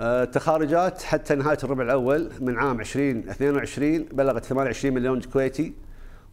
التخارجات 0.00 1.02
حتى 1.02 1.34
نهاية 1.34 1.58
الربع 1.64 1.82
الأول 1.84 2.30
من 2.40 2.58
عام 2.58 2.80
2022 2.80 4.04
بلغت 4.12 4.44
28 4.44 4.94
مليون 4.94 5.20
كويتي 5.20 5.72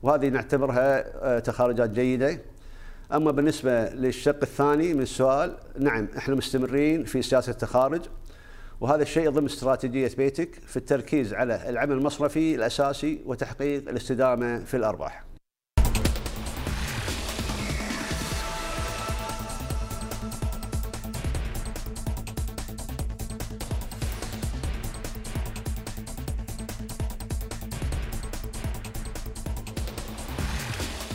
وهذه 0.04 0.28
نعتبرها 0.28 1.40
تخارجات 1.40 1.90
جيدة 1.90 2.42
أما 3.14 3.32
بالنسبة 3.32 3.90
للشق 3.90 4.38
الثاني 4.42 4.94
من 4.94 5.02
السؤال 5.02 5.58
نعم 5.80 6.08
إحنا 6.18 6.36
مستمرين 6.36 7.04
في 7.04 7.22
سياسة 7.22 7.52
التخارج 7.52 8.02
وهذا 8.82 9.02
الشيء 9.02 9.30
ضمن 9.30 9.46
استراتيجية 9.46 10.12
بيتك 10.18 10.56
في 10.68 10.78
التركيز 10.78 11.34
على 11.34 11.70
العمل 11.70 11.92
المصرفي 11.92 12.56
الأساسي 12.56 13.22
وتحقيق 13.26 13.90
الاستدامة 13.90 14.60
في 14.60 14.78
الأرباح. 14.78 15.26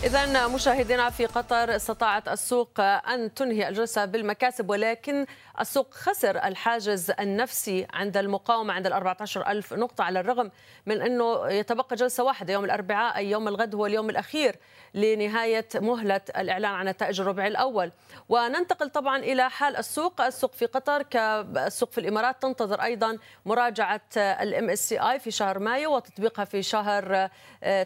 إذا 0.05 0.47
مشاهدينا 0.47 1.11
في 1.11 1.27
قطر 1.27 1.77
استطاعت 1.77 2.29
السوق 2.29 2.81
أن 2.81 3.35
تنهي 3.35 3.69
الجلسة 3.69 4.05
بالمكاسب 4.05 4.71
ولكن 4.71 5.27
السوق 5.61 5.95
خسر 5.95 6.37
الحاجز 6.45 7.11
النفسي 7.11 7.87
عند 7.93 8.17
المقاومة 8.17 8.75
عند 8.75 8.87
ال 8.87 8.93
14 8.93 9.47
ألف 9.47 9.73
نقطة 9.73 10.05
على 10.05 10.21
الرغم 10.21 10.51
من 10.87 11.03
أنه 11.03 11.49
يتبقى 11.49 11.97
جلسة 11.97 12.25
واحدة 12.25 12.53
يوم 12.53 12.65
الأربعاء 12.65 13.17
أي 13.17 13.31
يوم 13.31 13.49
الغد 13.49 13.75
هو 13.75 13.87
اليوم 13.87 14.11
الأخير 14.11 14.57
لنهاية 14.95 15.69
مهلة 15.75 16.21
الإعلان 16.39 16.75
عن 16.75 16.89
نتائج 16.89 17.21
الربع 17.21 17.47
الأول. 17.47 17.93
وننتقل 18.29 18.91
طبعا 18.91 19.19
إلى 19.19 19.51
حال 19.51 19.77
السوق. 19.77 20.21
السوق 20.21 20.53
في 20.53 20.67
قطر 20.67 21.03
كالسوق 21.03 21.93
في 21.93 21.99
الإمارات 21.99 22.43
تنتظر 22.43 22.83
أيضا 22.83 23.19
مراجعة 23.47 24.01
ال 24.17 24.71
MSCI 24.71 25.19
في 25.19 25.31
شهر 25.31 25.59
مايو 25.59 25.97
وتطبيقها 25.97 26.45
في 26.45 26.63
شهر 26.63 27.29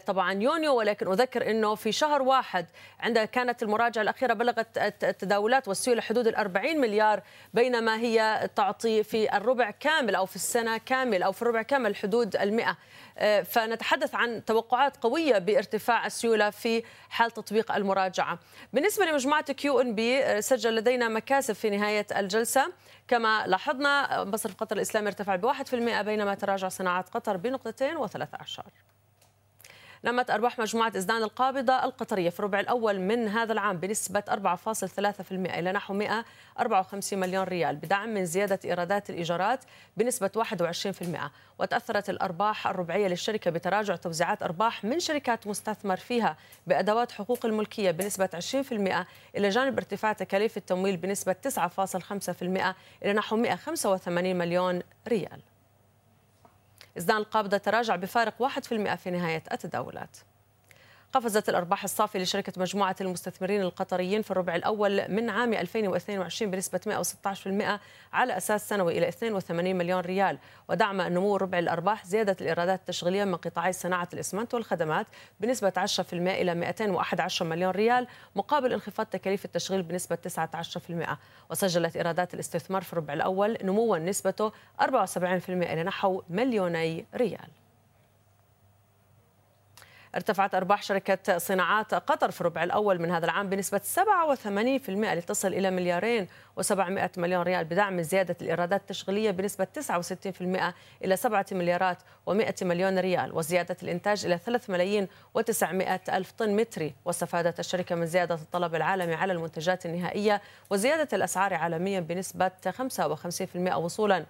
طبعا 0.05 0.33
يونيو. 0.33 0.75
ولكن 0.75 1.11
أذكر 1.11 1.49
أنه 1.51 1.75
في 1.75 1.91
شهر 1.91 2.21
واحد 2.21 2.65
عندما 2.99 3.25
كانت 3.25 3.63
المراجعة 3.63 4.01
الأخيرة 4.01 4.33
بلغت 4.33 4.77
التداولات 5.03 5.67
والسيولة 5.67 6.01
حدود 6.01 6.27
ال 6.27 6.35
40 6.35 6.77
مليار 6.81 7.21
بينما 7.65 7.99
هي 7.99 8.49
تعطي 8.55 9.03
في 9.03 9.37
الربع 9.37 9.71
كامل 9.71 10.15
أو 10.15 10.25
في 10.25 10.35
السنة 10.35 10.77
كامل 10.77 11.23
أو 11.23 11.31
في 11.31 11.41
الربع 11.41 11.61
كامل 11.61 11.95
حدود 11.95 12.35
المئة. 12.35 12.77
فنتحدث 13.43 14.15
عن 14.15 14.45
توقعات 14.45 14.97
قوية 14.97 15.37
بارتفاع 15.37 16.05
السيولة 16.05 16.49
في 16.49 16.83
حال 17.09 17.31
تطبيق 17.31 17.71
المراجعة. 17.71 18.39
بالنسبة 18.73 19.05
لمجموعة 19.05 19.53
QNB 19.53 20.41
سجل 20.41 20.75
لدينا 20.75 21.07
مكاسب 21.07 21.53
في 21.53 21.69
نهاية 21.69 22.05
الجلسة. 22.17 22.71
كما 23.07 23.47
لاحظنا 23.47 24.23
مصرف 24.23 24.55
قطر 24.55 24.75
الإسلامي 24.75 25.07
ارتفع 25.07 25.35
بواحد 25.35 25.67
في 25.67 25.75
المئة 25.75 26.01
بينما 26.01 26.35
تراجع 26.35 26.67
صناعات 26.67 27.09
قطر 27.09 27.37
بنقطتين 27.37 27.97
وثلاثة 27.97 28.37
أعشار 28.39 28.65
نمت 30.05 30.29
أرباح 30.29 30.59
مجموعة 30.59 30.91
إزدان 30.97 31.23
القابضة 31.23 31.83
القطرية 31.83 32.29
في 32.29 32.39
الربع 32.39 32.59
الأول 32.59 32.99
من 32.99 33.27
هذا 33.27 33.53
العام 33.53 33.77
بنسبة 33.77 34.23
4.3% 34.29 35.31
إلى 35.31 35.71
نحو 35.71 35.93
154 35.93 37.19
مليون 37.19 37.43
ريال 37.43 37.75
بدعم 37.75 38.09
من 38.09 38.25
زيادة 38.25 38.59
إيرادات 38.65 39.09
الإيجارات 39.09 39.59
بنسبة 39.97 40.29
21% 40.43 41.17
وتأثرت 41.59 42.09
الأرباح 42.09 42.67
الربعية 42.67 43.07
للشركة 43.07 43.51
بتراجع 43.51 43.95
توزيعات 43.95 44.43
أرباح 44.43 44.83
من 44.83 44.99
شركات 44.99 45.47
مستثمر 45.47 45.97
فيها 45.97 46.37
بأدوات 46.67 47.11
حقوق 47.11 47.45
الملكية 47.45 47.91
بنسبة 47.91 48.29
20% 48.69 48.73
إلى 49.37 49.49
جانب 49.49 49.77
ارتفاع 49.77 50.13
تكاليف 50.13 50.57
التمويل 50.57 50.97
بنسبة 50.97 51.35
9.5% 51.47 52.43
إلى 53.03 53.13
نحو 53.13 53.37
185 53.37 54.35
مليون 54.35 54.81
ريال. 55.07 55.54
إزدان 56.97 57.17
القابضة 57.17 57.57
تراجع 57.57 57.95
بفارق 57.95 58.43
1% 58.43 58.95
في 58.95 59.11
نهاية 59.11 59.43
التداولات. 59.51 60.17
قفزت 61.15 61.49
الأرباح 61.49 61.83
الصافية 61.83 62.19
لشركة 62.19 62.53
مجموعة 62.57 62.95
المستثمرين 63.01 63.61
القطريين 63.61 64.21
في 64.21 64.31
الربع 64.31 64.55
الأول 64.55 65.11
من 65.11 65.29
عام 65.29 65.53
2022 65.53 66.51
بنسبة 66.51 66.79
116% 66.85 67.79
على 68.13 68.37
أساس 68.37 68.69
سنوي 68.69 68.97
إلى 68.97 69.07
82 69.07 69.75
مليون 69.75 69.99
ريال. 69.99 70.37
ودعم 70.69 71.01
نمو 71.01 71.35
ربع 71.35 71.59
الأرباح 71.59 72.05
زيادة 72.05 72.37
الإيرادات 72.41 72.79
التشغيلية 72.79 73.23
من 73.23 73.35
قطاعي 73.35 73.73
صناعة 73.73 74.09
الإسمنت 74.13 74.53
والخدمات 74.53 75.05
بنسبة 75.39 75.73
10% 75.87 76.13
إلى 76.13 76.55
211 76.55 77.45
مليون 77.45 77.71
ريال 77.71 78.07
مقابل 78.35 78.73
انخفاض 78.73 79.05
تكاليف 79.05 79.45
التشغيل 79.45 79.83
بنسبة 79.83 80.17
19% 80.17 81.17
وسجلت 81.49 81.95
إيرادات 81.95 82.33
الاستثمار 82.33 82.81
في 82.81 82.93
الربع 82.93 83.13
الأول 83.13 83.57
نموا 83.63 83.97
نسبته 83.97 84.51
74% 84.81 84.83
إلى 85.49 85.83
نحو 85.83 86.21
مليوني 86.29 87.05
ريال. 87.15 87.64
ارتفعت 90.15 90.55
أرباح 90.55 90.83
شركة 90.83 91.37
صناعات 91.37 91.93
قطر 91.93 92.31
في 92.31 92.41
الربع 92.41 92.63
الأول 92.63 93.01
من 93.01 93.11
هذا 93.11 93.25
العام 93.25 93.49
بنسبة 93.49 93.81
87% 94.45 94.89
لتصل 94.89 95.47
إلى 95.47 95.71
مليارين 95.71 96.27
و700 96.59 97.17
مليون 97.17 97.41
ريال 97.43 97.65
بدعم 97.65 98.01
زيادة 98.01 98.37
الإيرادات 98.41 98.81
التشغيلية 98.81 99.31
بنسبة 99.31 99.67
69% 99.79 100.73
إلى 101.03 101.15
7 101.15 101.45
مليارات 101.51 101.97
و100 102.29 102.63
مليون 102.63 102.99
ريال 102.99 103.37
وزيادة 103.37 103.77
الإنتاج 103.83 104.25
إلى 104.25 104.37
3 104.37 104.73
ملايين 104.73 105.07
و900 105.37 106.13
ألف 106.13 106.31
طن 106.31 106.55
متري 106.55 106.95
واستفادت 107.05 107.59
الشركة 107.59 107.95
من 107.95 108.05
زيادة 108.05 108.35
الطلب 108.35 108.75
العالمي 108.75 109.13
على 109.13 109.33
المنتجات 109.33 109.85
النهائية 109.85 110.41
وزيادة 110.69 111.07
الأسعار 111.13 111.53
عالميا 111.53 111.99
بنسبة 111.99 112.51
55% 112.67 113.75
وصولا 113.75 114.25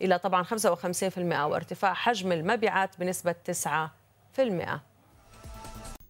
إلى 0.00 0.18
طبعا 0.18 0.44
55% 0.44 1.18
وارتفاع 1.18 1.94
حجم 1.94 2.32
المبيعات 2.32 2.90
بنسبة 2.98 3.34
9%. 4.38 4.91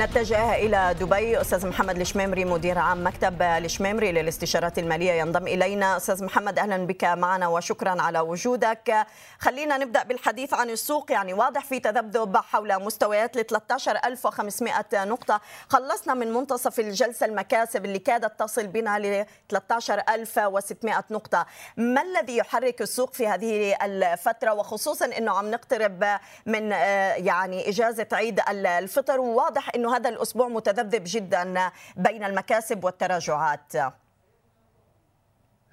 نتجه 0.00 0.54
إلى 0.54 0.94
دبي. 1.00 1.40
أستاذ 1.40 1.66
محمد 1.66 2.00
الشميمري 2.00 2.44
مدير 2.44 2.78
عام 2.78 3.06
مكتب 3.06 3.42
الشميمري 3.42 4.12
للاستشارات 4.12 4.78
المالية 4.78 5.12
ينضم 5.12 5.46
إلينا. 5.46 5.96
أستاذ 5.96 6.24
محمد 6.24 6.58
أهلا 6.58 6.86
بك 6.86 7.04
معنا 7.04 7.48
وشكرا 7.48 8.02
على 8.02 8.20
وجودك. 8.20 9.06
خلينا 9.38 9.78
نبدأ 9.78 10.02
بالحديث 10.02 10.54
عن 10.54 10.70
السوق 10.70 11.12
يعني 11.12 11.34
واضح 11.34 11.64
في 11.64 11.80
تذبذب 11.80 12.36
حول 12.36 12.84
مستويات 12.84 13.36
ل 13.36 13.44
13500 13.44 15.04
نقطة. 15.04 15.40
خلصنا 15.68 16.14
من 16.14 16.32
منتصف 16.32 16.80
الجلسة 16.80 17.26
المكاسب 17.26 17.84
اللي 17.84 17.98
كادت 17.98 18.40
تصل 18.40 18.66
بنا 18.66 18.98
ل 18.98 19.24
13600 19.48 21.04
نقطة. 21.10 21.46
ما 21.76 22.02
الذي 22.02 22.36
يحرك 22.36 22.82
السوق 22.82 23.14
في 23.14 23.28
هذه 23.28 23.76
الفترة؟ 23.82 24.52
وخصوصا 24.52 25.06
أنه 25.18 25.38
عم 25.38 25.50
نقترب 25.50 26.04
من 26.46 26.70
يعني 26.70 27.68
إجازة 27.68 28.06
عيد 28.12 28.40
الفطر. 28.48 29.20
وواضح 29.20 29.68
أنه 29.74 29.89
هذا 29.94 30.08
الأسبوع 30.08 30.48
متذبذب 30.48 31.02
جدا 31.06 31.70
بين 31.96 32.24
المكاسب 32.24 32.84
والتراجعات. 32.84 33.72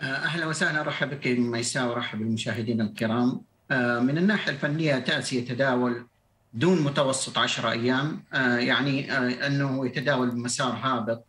أهلا 0.01 0.45
وسهلا. 0.45 0.82
أرحب 0.82 1.10
بك 1.10 1.27
ميساء 1.27 1.88
وارحب 1.88 2.19
بالمشاهدين 2.19 2.82
الكرام. 2.82 3.41
من 3.71 4.17
الناحية 4.17 4.51
الفنية 4.51 4.99
تأسي 4.99 5.38
يتداول 5.38 6.08
دون 6.53 6.82
متوسط 6.82 7.38
10 7.38 7.71
أيام. 7.71 8.23
يعني 8.60 9.17
أنه 9.47 9.86
يتداول 9.86 10.32
بمسار 10.32 10.77
هابط. 10.82 11.23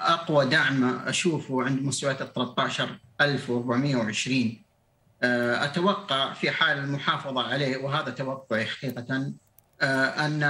أقوى 0.00 0.46
دعم 0.46 0.84
أشوفه 0.84 1.62
عند 1.62 1.82
مستويات 1.82 2.22
ال 2.22 2.32
13420 2.32 4.62
أتوقع 5.22 6.32
في 6.32 6.50
حال 6.50 6.78
المحافظه 6.78 7.42
عليه 7.42 7.76
وهذا 7.76 8.10
توقعي 8.10 8.66
حقيقه 8.66 9.32
أن 9.82 10.42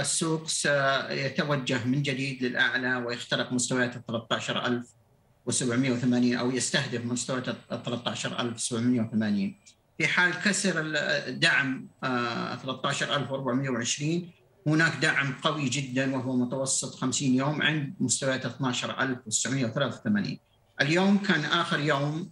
السوق 0.00 0.48
سيتوجه 0.48 1.84
من 1.84 2.02
جديد 2.02 2.44
للأعلى 2.44 2.96
ويخترق 2.96 3.52
مستويات 3.52 3.96
ال 3.96 4.02
13780 4.02 6.34
أو 6.34 6.50
يستهدف 6.50 7.04
مستويات 7.04 7.48
ال 7.48 7.56
13780 7.70 9.54
في 9.98 10.06
حال 10.06 10.32
كسر 10.32 10.74
الدعم 10.78 11.88
13420 12.02 14.30
هناك 14.66 14.96
دعم 14.96 15.34
قوي 15.42 15.68
جدا 15.68 16.16
وهو 16.16 16.36
متوسط 16.36 16.94
50 16.94 17.28
يوم 17.28 17.62
عند 17.62 17.94
مستويات 18.00 18.46
12983 18.46 20.38
اليوم 20.80 21.18
كان 21.18 21.44
آخر 21.44 21.80
يوم 21.80 22.30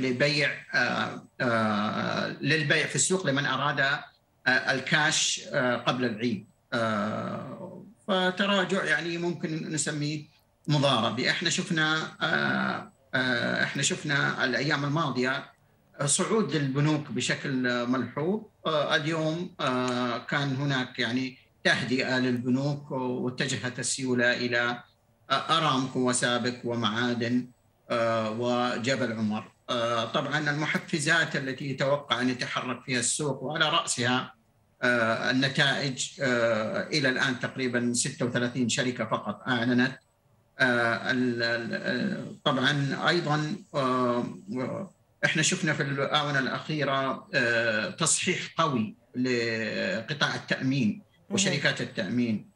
لبيع 0.00 0.50
للبيع 2.40 2.86
في 2.86 2.94
السوق 2.94 3.26
لمن 3.26 3.46
أراد 3.46 3.98
الكاش 4.48 5.40
قبل 5.86 6.04
العيد. 6.04 6.46
فتراجع 8.08 8.84
يعني 8.84 9.18
ممكن 9.18 9.72
نسميه 9.72 10.22
مضاربة. 10.68 11.30
إحنا 11.30 11.50
شفنا 11.50 12.12
إحنا 13.62 13.82
شفنا 13.82 14.44
الأيام 14.44 14.84
الماضية 14.84 15.44
صعود 16.04 16.56
للبنوك 16.56 17.10
بشكل 17.10 17.86
ملحوظ. 17.86 18.40
اليوم 18.66 19.50
كان 20.28 20.56
هناك 20.56 20.98
يعني 20.98 21.38
تهدئة 21.64 22.18
للبنوك 22.18 22.90
واتجهت 22.90 23.78
السيولة 23.78 24.32
إلى 24.32 24.82
أرامكو 25.30 26.08
وسابك 26.08 26.60
ومعادن 26.64 27.46
وجبل 28.38 29.12
عمر. 29.12 29.55
طبعا 30.14 30.50
المحفزات 30.50 31.36
التي 31.36 31.70
يتوقع 31.70 32.20
أن 32.20 32.28
يتحرك 32.28 32.82
فيها 32.84 32.98
السوق 33.00 33.42
وعلى 33.42 33.68
رأسها 33.68 34.34
النتائج 35.30 36.08
إلى 36.92 37.08
الآن 37.08 37.40
تقريبا 37.40 37.92
36 37.92 38.68
شركة 38.68 39.04
فقط 39.04 39.40
أعلنت. 39.48 39.98
طبعا 42.44 42.98
أيضا 43.08 43.56
إحنا 45.24 45.42
شفنا 45.42 45.72
في 45.72 45.82
الآونة 45.82 46.38
الأخيرة 46.38 47.28
تصحيح 47.90 48.54
قوي 48.58 48.94
لقطاع 49.16 50.34
التأمين 50.34 51.02
وشركات 51.30 51.80
التأمين. 51.80 52.50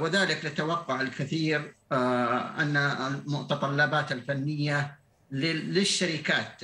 وذلك 0.00 0.44
لتوقع 0.44 1.00
الكثير 1.00 1.74
أن 1.92 2.76
المتطلبات 2.76 4.12
الفنية 4.12 5.01
للشركات 5.32 6.60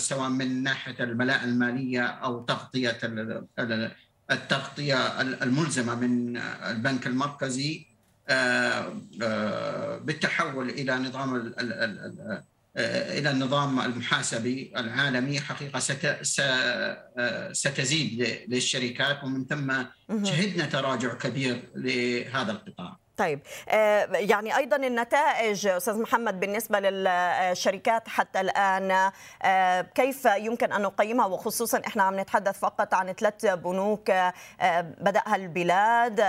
سواء 0.00 0.28
من 0.28 0.62
ناحية 0.62 1.04
الملاءة 1.04 1.44
المالية 1.44 2.02
أو 2.02 2.44
تغطية 2.44 2.98
التغطية 4.30 5.20
الملزمة 5.20 5.94
من 5.94 6.36
البنك 6.36 7.06
المركزي 7.06 7.86
بالتحول 10.00 10.68
إلى 10.68 10.96
نظام 10.96 11.54
إلى 13.18 13.30
النظام 13.30 13.80
المحاسبي 13.80 14.72
العالمي 14.76 15.40
حقيقة 15.40 15.78
ستزيد 17.52 18.44
للشركات 18.48 19.24
ومن 19.24 19.44
ثم 19.46 19.72
شهدنا 20.24 20.66
تراجع 20.66 21.14
كبير 21.14 21.70
لهذا 21.74 22.52
القطاع. 22.52 23.03
طيب 23.16 23.40
يعني 24.12 24.56
أيضا 24.56 24.76
النتائج 24.76 25.66
أستاذ 25.66 26.00
محمد 26.00 26.40
بالنسبة 26.40 26.80
للشركات 26.80 28.08
حتى 28.08 28.40
الآن 28.40 29.10
كيف 29.94 30.24
يمكن 30.24 30.72
أن 30.72 30.82
نقيمها؟ 30.82 31.26
وخصوصا 31.26 31.82
إحنا 31.86 32.02
عم 32.02 32.20
نتحدث 32.20 32.58
فقط 32.58 32.94
عن 32.94 33.12
ثلاث 33.12 33.46
بنوك 33.46 34.10
بدأها 35.00 35.36
البلاد 35.36 36.20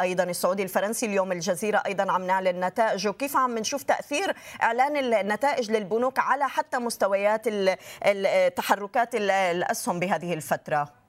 أيضا 0.00 0.24
السعودي 0.24 0.62
الفرنسي 0.62 1.06
اليوم 1.06 1.32
الجزيرة 1.32 1.82
أيضا 1.86 2.12
عم 2.12 2.22
نعلن 2.26 2.64
نتائجه 2.64 3.10
كيف 3.12 3.36
عم 3.36 3.58
نشوف 3.58 3.82
تأثير 3.82 4.36
إعلان 4.62 4.96
النتائج 4.96 5.70
للبنوك 5.70 6.18
على 6.18 6.48
حتى 6.48 6.78
مستويات 6.78 7.48
تحركات 8.56 9.14
الأسهم 9.14 10.00
بهذه 10.00 10.34
الفترة؟ 10.34 11.05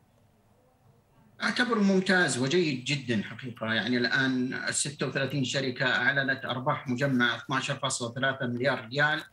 اعتبره 1.43 1.79
ممتاز 1.79 2.37
وجيد 2.37 2.83
جدا 2.83 3.23
حقيقة. 3.23 3.73
يعني 3.73 3.97
الآن 3.97 4.61
36 4.71 5.43
شركة 5.43 5.85
أعلنت 5.85 6.45
أرباح 6.45 6.87
مجمعة 6.87 7.37
12.3 7.37 8.43
مليار 8.43 8.87
ريال 8.87 9.23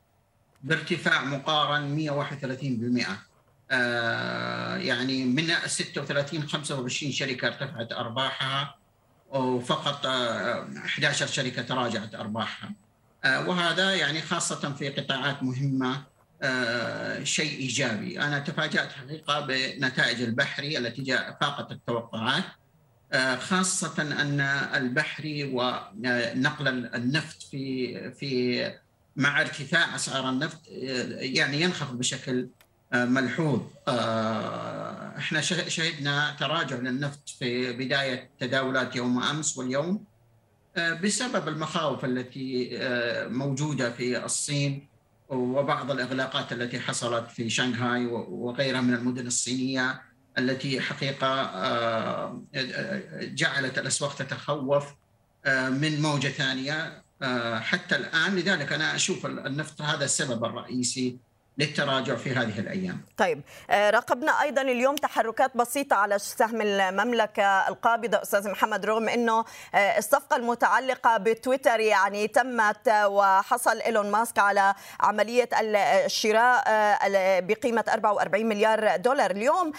بارتفاع 0.62 1.25
مقارن 1.25 1.97
131% 1.97 3.07
آه 3.71 4.77
يعني 4.77 5.25
من 5.25 5.49
36 5.67 6.49
25 6.49 7.12
شركة 7.12 7.49
ارتفعت 7.49 7.93
أرباحها 7.93 8.75
وفقط 9.31 10.07
آه 10.07 10.69
11 10.85 11.27
شركة 11.27 11.62
تراجعت 11.62 12.14
أرباحها. 12.14 12.73
آه 13.25 13.49
وهذا 13.49 13.95
يعني 13.95 14.23
خاصة 14.23 14.73
في 14.75 14.88
قطاعات 14.88 15.43
مهمة. 15.43 15.95
آه 15.95 16.13
شيء 17.23 17.59
إيجابي، 17.59 18.20
أنا 18.20 18.38
تفاجأت 18.38 18.92
حقيقة 18.92 19.40
بنتائج 19.40 20.23
البحري 20.23 20.79
التي 20.79 21.03
جاء 21.03 21.38
فاقت 21.40 21.73
التوقعات 21.73 22.44
آه 23.12 23.37
خاصة 23.37 24.03
أن 24.03 24.40
البحري 24.75 25.44
ونقل 25.44 26.68
النفط 26.94 27.42
في 27.42 28.11
في 28.11 28.73
مع 29.16 29.40
ارتفاع 29.40 29.94
أسعار 29.94 30.29
النفط 30.31 30.61
يعني 30.68 31.61
ينخفض 31.61 31.99
بشكل 31.99 32.49
آه 32.92 33.05
ملحوظ. 33.05 33.61
إحنا 35.18 35.40
شهدنا 35.40 36.37
تراجع 36.40 36.77
للنفط 36.77 37.29
في 37.29 37.73
بداية 37.73 38.31
تداولات 38.40 38.97
يوم 38.97 39.23
أمس 39.23 39.59
واليوم 39.59 40.05
بسبب 41.03 41.49
المخاوف 41.49 42.05
التي 42.05 42.79
موجودة 43.29 43.90
في 43.90 44.25
الصين. 44.25 44.93
وبعض 45.28 45.90
الأغلاقات 45.90 46.52
التي 46.52 46.80
حصلت 46.80 47.30
في 47.30 47.50
شنغهاي 47.50 48.06
وغيرها 48.06 48.80
من 48.80 48.94
المدن 48.94 49.26
الصينية 49.26 50.02
التي 50.38 50.80
حقيقة 50.80 51.52
جعلت 53.20 53.78
الأسواق 53.78 54.14
تتخوف 54.14 54.84
من 55.46 56.02
موجة 56.02 56.28
ثانية 56.28 57.04
حتى 57.60 57.96
الآن. 57.96 58.37
لذلك 58.37 58.72
أنا 58.72 58.94
أشوف 58.94 59.26
النفط 59.26 59.82
هذا 59.82 60.04
السبب 60.04 60.44
الرئيسي 60.44 61.16
للتراجع 61.59 62.14
في 62.14 62.31
هذه 62.31 62.59
الأيام. 62.59 63.01
طيب 63.17 63.40
راقبنا 63.71 64.43
أيضا 64.43 64.62
اليوم 64.62 64.97
تحركات 64.97 65.57
بسيطة 65.57 65.97
على 65.97 66.19
سهم 66.19 66.61
المملكة 66.61 67.69
القابضة 67.69 68.23
أستاذ 68.23 68.51
محمد 68.51 68.87
رغم 68.87 69.09
إنه 69.09 69.45
الصفقة 69.75 70.37
المتعلقة 70.37 71.17
بتويتر 71.17 71.81
يعني 71.81 72.29
تمت 72.29 72.88
وحصل 72.88 73.81
إيلون 73.81 74.11
ماسك 74.11 74.38
على 74.38 74.75
عملية 75.01 75.49
الشراء 76.05 76.64
بقيمة 77.40 77.85
44 77.88 78.47
مليار 78.47 78.97
دولار 78.97 79.31
اليوم 79.31 79.73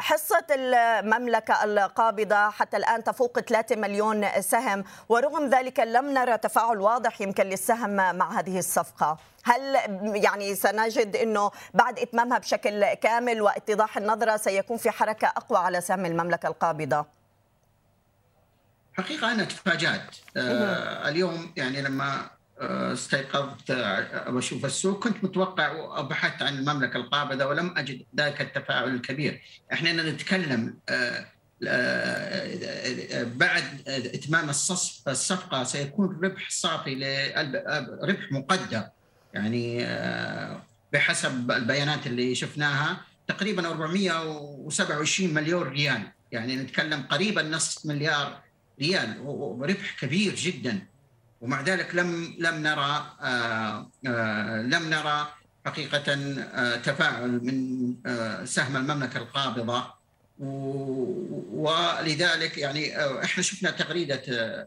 حصة 0.00 0.46
المملكة 0.50 1.64
القابضة 1.64 2.50
حتى 2.50 2.76
الآن 2.76 3.04
تفوق 3.04 3.40
3 3.40 3.76
مليون 3.76 4.40
سهم 4.40 4.84
ورغم 5.08 5.48
ذلك 5.48 5.80
لم 5.80 6.10
نرى 6.10 6.38
تفاعل 6.38 6.80
واضح 6.80 7.20
يمكن 7.20 7.44
للسهم 7.44 8.16
مع 8.16 8.40
هذه 8.40 8.58
الصفقة. 8.58 9.18
هل 9.44 9.76
يعني 10.24 10.54
سنجد 10.54 11.16
إنه 11.16 11.50
بعد 11.74 11.98
إتمامها 11.98 12.38
بشكل 12.38 12.94
كامل 12.94 13.42
واتضاح 13.42 13.96
النظرة 13.96 14.36
سيكون 14.36 14.76
في 14.76 14.90
حركة 14.90 15.28
أقوى 15.28 15.58
على 15.58 15.80
سهم 15.80 16.06
المملكة 16.06 16.46
القابضة؟ 16.46 17.06
حقيقة 18.94 19.32
أنا 19.32 19.44
تفاجأت. 19.44 20.16
آه 20.36 21.08
اليوم 21.08 21.52
يعني 21.56 21.82
لما 21.82 22.30
استيقظت 22.60 23.70
واشوف 24.28 24.64
السوق 24.64 25.02
كنت 25.02 25.24
متوقع 25.24 25.72
وبحثت 25.72 26.42
عن 26.42 26.58
المملكة 26.58 26.96
القابضة 26.96 27.46
ولم 27.46 27.78
أجد 27.78 28.04
ذلك 28.16 28.40
التفاعل 28.40 28.88
الكبير، 28.94 29.42
إحنا 29.72 29.92
نتكلم 29.92 30.78
آه 30.88 31.26
بعد 33.24 33.64
إتمام 33.88 34.50
الصفقة 35.06 35.64
سيكون 35.64 36.20
ربح 36.22 36.50
صافي 36.50 36.94
ربح 38.02 38.32
مقدر. 38.32 38.88
يعني 39.34 39.86
بحسب 40.92 41.50
البيانات 41.50 42.06
اللي 42.06 42.34
شفناها 42.34 43.00
تقريبا 43.28 43.68
427 43.68 45.34
مليون 45.34 45.62
ريال. 45.62 46.02
يعني 46.32 46.56
نتكلم 46.56 47.02
قريبا 47.02 47.42
نصف 47.42 47.86
مليار 47.86 48.40
ريال 48.80 49.20
وربح 49.20 49.96
كبير 50.00 50.34
جدا. 50.34 50.86
ومع 51.40 51.60
ذلك 51.60 51.94
لم 51.94 52.34
لم 52.38 52.54
نرى 52.54 53.12
لم 54.62 54.90
نرى 54.90 55.28
حقيقه 55.66 55.98
تفاعل 56.76 57.40
من 57.44 57.94
سهم 58.46 58.76
المملكة 58.76 59.18
القابضة. 59.18 59.94
ولذلك 61.52 62.58
يعني 62.58 62.98
إحنا 63.24 63.42
شفنا 63.42 63.70
تغريدة 63.70 64.22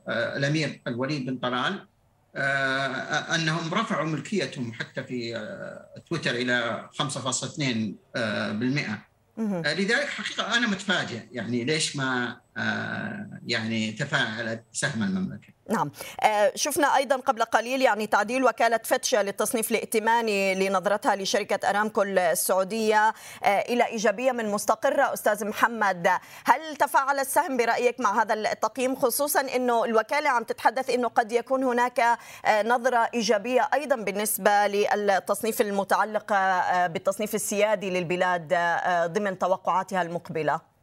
الأمير 0.09 0.81
الوليد 0.87 1.25
بن 1.25 1.37
طلال. 1.37 1.85
أنهم 2.35 3.73
رفعوا 3.73 4.05
ملكيتهم 4.05 4.73
حتى 4.73 5.03
في 5.03 5.33
تويتر 6.09 6.31
إلى 6.31 6.89
5.2% 7.01 9.07
آه، 9.39 9.73
لذلك 9.73 10.07
حقيقة 10.07 10.57
أنا 10.57 10.67
متفاجئ 10.67 11.21
يعني 11.31 11.63
ليش 11.63 11.95
ما 11.95 12.29
آه، 12.29 12.41
يعني 13.47 13.91
تفاعلت 13.91 14.63
سهم 14.71 15.03
المملكة. 15.03 15.47
نعم. 15.69 15.91
آه، 16.23 16.51
شفنا 16.55 16.95
أيضا 16.95 17.15
قبل 17.15 17.43
قليل 17.43 17.81
يعني 17.81 18.07
تعديل 18.07 18.43
وكالة 18.43 18.79
فتشا 18.83 19.23
للتصنيف 19.23 19.71
الائتماني 19.71 20.55
لنظرتها 20.55 21.15
لشركة 21.15 21.69
أرامكو 21.69 22.01
السعودية. 22.01 23.13
إلى 23.45 23.85
إيجابية 23.87 24.31
من 24.31 24.51
مستقره 24.51 25.13
أستاذ 25.13 25.45
محمد 25.45 26.07
هل 26.45 26.75
تفاعل 26.75 27.19
السهم 27.19 27.57
برأيك 27.57 27.99
مع 27.99 28.21
هذا 28.21 28.33
التقييم؟ 28.33 28.95
خصوصا 28.95 29.41
إنه 29.41 29.85
الوكالة 29.85 30.29
عم 30.29 30.43
تتحدث 30.43 30.89
إنه 30.89 31.07
قد 31.07 31.31
يكون 31.31 31.63
هناك 31.63 32.17
نظرة 32.65 33.09
إيجابية 33.13 33.69
أيضا 33.73 33.95
بالنسبة 33.95 34.67
للتصنيف 34.67 35.61
المتعلق 35.61 36.33
بالتصنيف 36.87 37.35
السيادي 37.35 37.89
للبلاد 37.89 38.47
ضمن 39.05 39.39
توقعاتها 39.39 40.01
المقبلة. 40.01 40.76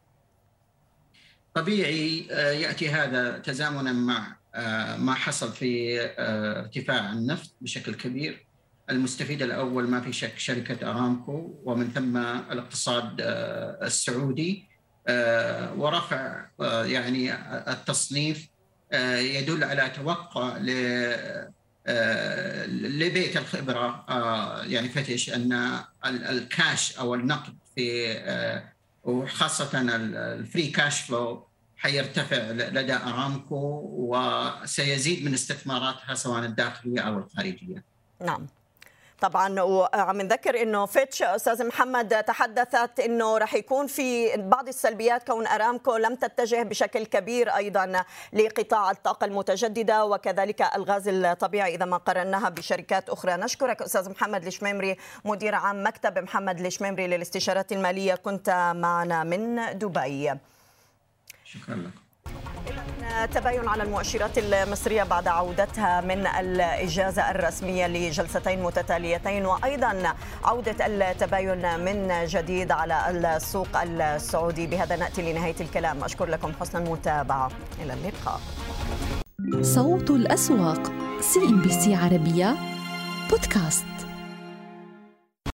طبيعي 1.54 2.28
آه، 2.30 2.50
يأتي 2.50 2.88
هذا 2.90 3.38
تزامنا 3.38 3.92
مع 3.92 4.36
آه، 4.54 4.96
ما 4.96 5.14
حصل 5.14 5.52
في 5.52 6.00
آه، 6.00 6.60
ارتفاع 6.60 7.12
النفط 7.12 7.54
بشكل 7.60 7.94
كبير. 7.94 8.46
المستفيد 8.90 9.42
الأول 9.42 9.88
ما 9.88 10.00
في 10.00 10.12
شك 10.12 10.38
شركة 10.38 10.90
أرامكو 10.90 11.54
ومن 11.64 11.90
ثم 11.90 12.16
الاقتصاد 12.16 13.16
السعودي 13.82 14.68
ورفع 15.76 16.46
يعني 16.60 17.34
التصنيف 17.72 18.48
يدل 19.18 19.64
على 19.64 19.90
توقع 19.96 20.58
لبيت 22.68 23.36
الخبرة 23.36 24.04
يعني 24.66 24.88
فتش 24.88 25.30
أن 25.30 25.78
الكاش 26.06 26.98
أو 26.98 27.14
النقد 27.14 27.54
في 27.74 28.14
وخاصة 29.04 29.80
ال 29.80 29.98
free 29.98 30.66
cash 30.66 31.00
flow 31.00 31.46
حيرتفع 31.76 32.50
لدى 32.50 32.94
أرامكو 32.94 33.80
وسيزيد 33.98 35.24
من 35.24 35.34
استثماراتها 35.34 36.14
سواء 36.14 36.44
الداخلية 36.44 37.00
أو 37.00 37.18
الخارجية. 37.18 37.84
نعم. 38.20 38.46
طبعا 39.20 39.60
وعم 39.60 40.20
نذكر 40.20 40.62
إنه 40.62 40.86
فيتش 40.86 41.22
أستاذ 41.22 41.66
محمد 41.66 42.24
تحدثت 42.24 43.00
إنه 43.00 43.38
رح 43.38 43.54
يكون 43.54 43.86
في 43.86 44.36
بعض 44.36 44.68
السلبيات 44.68 45.26
كون 45.26 45.46
أرامكو 45.46 45.96
لم 45.96 46.14
تتجه 46.14 46.62
بشكل 46.62 47.06
كبير 47.06 47.48
أيضا 47.48 48.04
لقطاع 48.32 48.90
الطاقة 48.90 49.24
المتجددة 49.24 50.04
وكذلك 50.04 50.62
الغاز 50.76 51.08
الطبيعي 51.08 51.74
إذا 51.74 51.84
ما 51.84 51.96
قارناها 51.96 52.48
بشركات 52.48 53.10
أخرى. 53.10 53.36
نشكرك 53.36 53.82
أستاذ 53.82 54.10
محمد 54.10 54.46
الشميمري 54.46 54.96
مدير 55.24 55.54
عام 55.54 55.86
مكتب 55.86 56.18
محمد 56.18 56.60
الشميمري 56.60 57.06
للاستشارات 57.06 57.72
المالية 57.72 58.14
كنت 58.14 58.72
معنا 58.76 59.24
من 59.24 59.78
دبي. 59.78 60.34
شكرا 61.44 61.74
لك. 61.74 62.03
تباين 63.32 63.68
على 63.68 63.82
المؤشرات 63.82 64.38
المصرية 64.38 65.02
بعد 65.02 65.28
عودتها 65.28 66.00
من 66.00 66.26
الإجازة 66.26 67.30
الرسمية 67.30 67.86
لجلستين 67.86 68.62
متتاليتين 68.62 69.46
وأيضا 69.46 70.14
عودة 70.44 70.86
التباين 70.86 71.80
من 71.80 72.26
جديد 72.26 72.72
على 72.72 73.10
السوق 73.10 73.68
السعودي. 73.74 74.66
بهذا 74.66 74.96
نأتي 74.96 75.32
لنهاية 75.32 75.54
الكلام. 75.60 76.04
أشكر 76.04 76.26
لكم 76.26 76.52
حسن 76.60 76.86
المتابعة. 76.86 77.50
إلى 77.82 77.92
اللقاء. 77.92 78.40
صوت 79.62 80.10
الأسواق 80.10 80.92
CNBC 81.20 81.94
عربية 81.94 82.54
بودكاست. 83.30 83.86